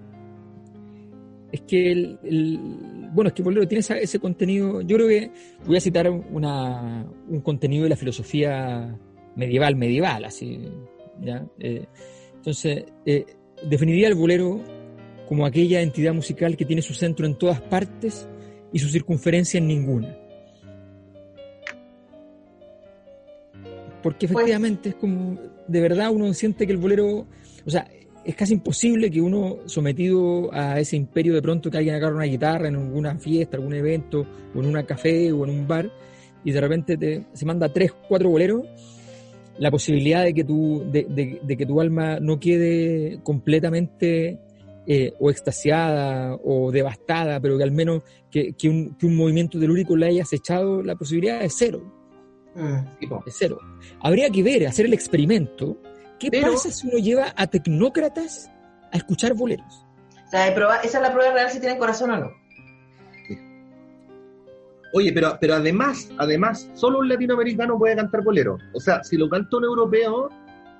[1.52, 2.18] Es que el,
[3.12, 4.80] bueno, es que Bolero tiene ese contenido.
[4.80, 5.30] Yo creo que
[5.64, 8.98] voy a citar una, un contenido de la filosofía
[9.36, 10.60] medieval, medieval, así.
[11.20, 11.46] ¿ya?
[11.60, 11.86] Eh,
[12.34, 12.84] entonces,
[13.62, 14.60] definiría el bolero
[15.28, 18.28] como aquella entidad musical que tiene su centro en todas partes
[18.72, 20.16] y su circunferencia en ninguna.
[24.02, 27.26] Porque pues efectivamente es como, de verdad uno siente que el bolero,
[27.66, 27.86] o sea,
[28.24, 32.24] es casi imposible que uno sometido a ese imperio de pronto que alguien agarre una
[32.24, 35.90] guitarra en alguna fiesta, algún evento, o en un café o en un bar,
[36.44, 38.64] y de repente te, se manda tres, cuatro boleros,
[39.58, 44.38] la posibilidad de que tu, de, de que tu alma no quede completamente
[44.86, 50.24] eh, o extasiada o devastada, pero que al menos que, un, movimiento telúrico le haya
[50.30, 51.82] echado la posibilidad es cero.
[52.54, 53.04] Mm.
[53.26, 53.58] Es cero.
[54.00, 55.76] Habría que ver, hacer el experimento.
[56.18, 58.50] ¿Qué pasa si uno lleva a tecnócratas
[58.92, 59.86] a escuchar boleros?
[60.32, 60.48] esa
[60.84, 62.30] es la prueba real si tienen corazón o no.
[64.92, 68.58] Oye, pero, pero además, además, solo un latinoamericano puede cantar bolero.
[68.74, 70.28] O sea, si lo canta un europeo,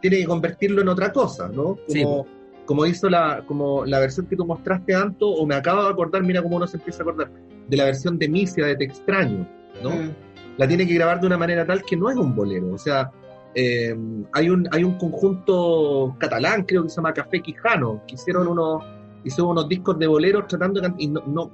[0.01, 1.79] tiene que convertirlo en otra cosa, ¿no?
[1.87, 2.27] Como,
[2.67, 6.23] como hizo la, como la versión que tú mostraste, Anto, o me acabo de acordar,
[6.23, 7.31] mira cómo uno se empieza a acordar,
[7.69, 9.47] de la versión de Misia de Te extraño,
[9.83, 9.91] ¿no?
[9.91, 10.15] Mm.
[10.57, 13.11] La tiene que grabar de una manera tal que no es un bolero, o sea,
[13.55, 13.97] eh,
[14.33, 18.85] hay, un, hay un conjunto catalán, creo que se llama Café Quijano, que hicieron unos,
[19.25, 21.51] hicieron unos discos de boleros tratando de cantar, y no, no,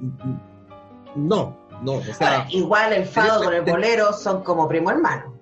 [1.14, 2.46] no, no, o sea...
[2.50, 5.34] igual el fado con el bolero son como primo hermano.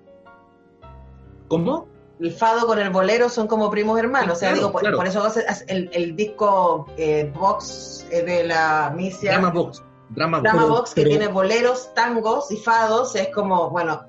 [1.47, 1.94] ¿Cómo?
[2.19, 4.37] El fado con el bolero son como primos hermanos.
[4.37, 5.27] o sea, digo, por, eso
[5.67, 9.33] el, el disco eh, Box eh, de la Misia.
[9.33, 9.83] Drama Box.
[10.09, 14.03] Drama, Box, que tiene boleros, tangos y fados, es como, bueno.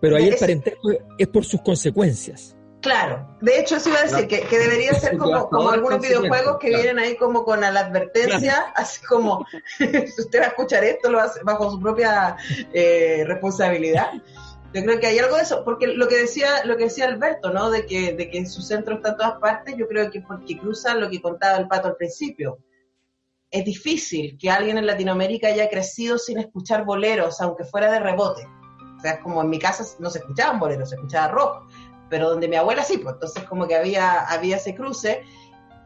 [0.00, 2.56] Pero ahí el parentesco es por sus consecuencias.
[2.82, 6.68] Claro, de hecho eso iba a decir, que, debería ser como, como algunos videojuegos que
[6.68, 9.46] vienen ahí como con la advertencia, así como,
[9.78, 9.84] si
[10.18, 12.36] usted va a escuchar esto, lo hace bajo su propia
[12.72, 14.10] eh, responsabilidad.
[14.74, 17.50] Yo creo que hay algo de eso, porque lo que decía, lo que decía Alberto,
[17.50, 17.70] ¿no?
[17.70, 20.94] De que, de que su centro está en todas partes, yo creo que porque cruza
[20.94, 22.58] lo que contaba el pato al principio.
[23.50, 28.46] Es difícil que alguien en Latinoamérica haya crecido sin escuchar boleros, aunque fuera de rebote.
[28.96, 31.68] O sea, como en mi casa no se escuchaban boleros, se escuchaba rock,
[32.08, 35.22] pero donde mi abuela sí, pues entonces como que había, había ese cruce.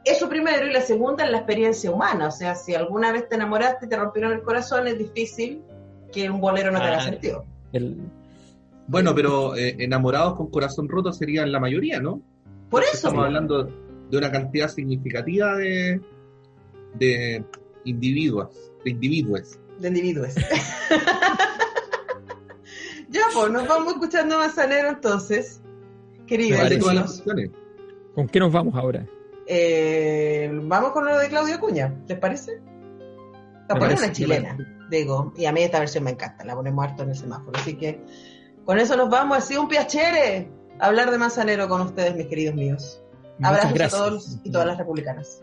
[0.04, 2.28] Eso primero, y la segunda es la experiencia humana.
[2.28, 5.64] O sea, si alguna vez te enamoraste y te rompieron el corazón, es difícil
[6.12, 7.44] que un bolero no tenga sentido.
[7.72, 7.98] El,
[8.88, 12.22] bueno, pero eh, enamorados con corazón roto serían la mayoría, ¿no?
[12.70, 12.94] Por eso.
[12.94, 13.64] Estamos hablando
[14.10, 16.00] de una cantidad significativa de,
[16.94, 17.44] de
[17.84, 19.58] individuos, de individuos.
[19.78, 20.34] De individuos.
[23.08, 25.60] ya, pues, nos vamos escuchando Manzanero entonces,
[26.26, 26.60] queridos.
[28.14, 29.06] ¿Con qué nos vamos ahora?
[29.46, 32.60] Eh, vamos con lo de Claudio Cuña, ¿les parece?
[33.68, 34.56] La ponemos una chilena,
[34.90, 37.76] digo, y a mí esta versión me encanta, la ponemos harto en el semáforo, así
[37.76, 38.00] que
[38.66, 39.38] con eso nos vamos.
[39.38, 43.00] Ha sido un piacere hablar de Manzanero con ustedes, mis queridos míos.
[43.42, 45.42] Abrazos a todos y todas las republicanas.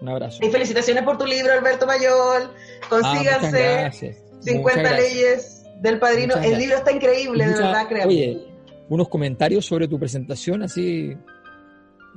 [0.00, 0.44] Un abrazo.
[0.44, 2.50] Y felicitaciones por tu libro, Alberto Mayol.
[2.90, 6.34] Consíganse 50 ah, leyes del padrino.
[6.36, 8.08] El libro está increíble, de verdad, creo.
[8.08, 8.46] Oye,
[8.88, 11.16] unos comentarios sobre tu presentación, así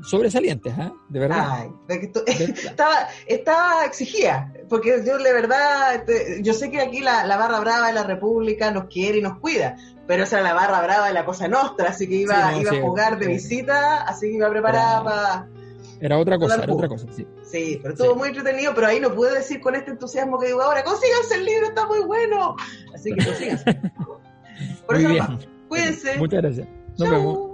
[0.04, 0.92] sobresalientes, ¿eh?
[1.10, 1.68] De verdad.
[1.88, 6.04] estaba, estaba exigida, porque yo de verdad,
[6.42, 9.40] yo sé que aquí la, la, barra brava de la República nos quiere y nos
[9.40, 12.72] cuida, pero esa era la barra brava de la cosa nostra, así que iba, iba
[12.72, 15.48] a jugar de visita, así que iba preparada para...
[16.00, 17.26] Era otra cosa, era otra cosa, sí.
[17.44, 20.62] Sí, pero estuvo muy entretenido, pero ahí no pude decir con este entusiasmo que digo
[20.62, 22.56] ahora, consíganse el libro, está muy bueno.
[22.94, 23.66] Así que consíganse.
[24.86, 25.24] Por eso bien.
[25.68, 26.18] Cuídense.
[26.18, 26.68] Muchas gracias.
[26.98, 27.47] Nos vemos.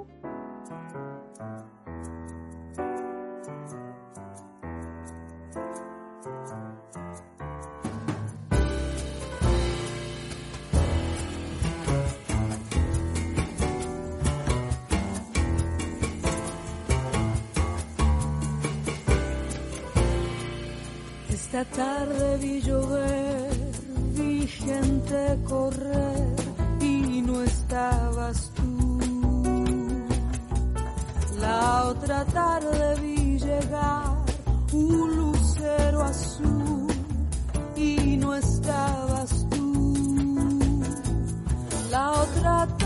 [21.53, 23.51] Esta tarde vi llover,
[24.15, 26.35] vi gente correr
[26.81, 28.99] y no estabas tú.
[31.39, 34.15] La otra tarde vi llegar
[34.71, 36.87] un lucero azul
[37.75, 39.93] y no estabas tú.
[41.91, 42.82] La otra tarde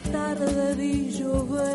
[0.00, 1.71] tarde de chover.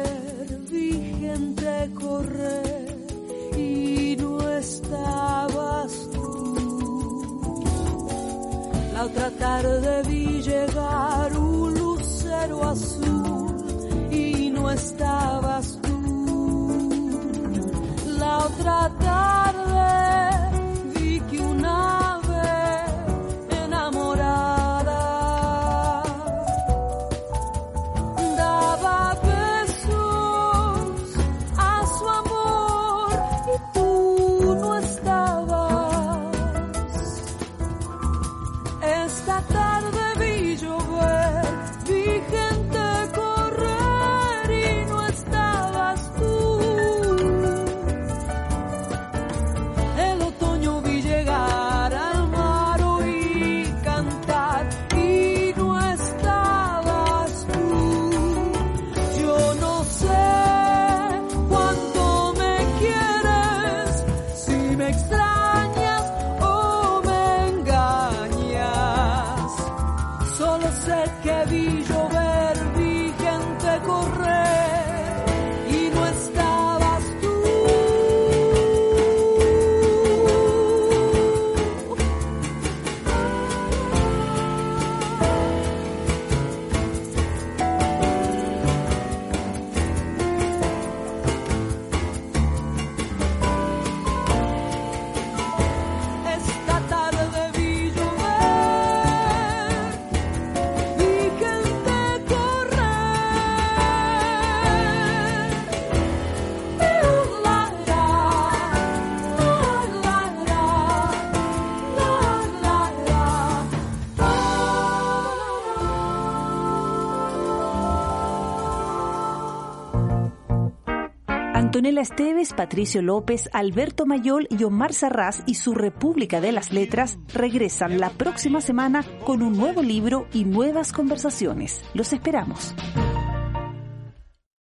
[121.98, 127.18] Antonella Esteves, Patricio López, Alberto Mayol y Omar Sarraz y su República de las Letras
[127.34, 131.82] regresan la próxima semana con un nuevo libro y nuevas conversaciones.
[131.96, 132.76] Los esperamos.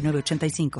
[0.00, 0.70] 906985.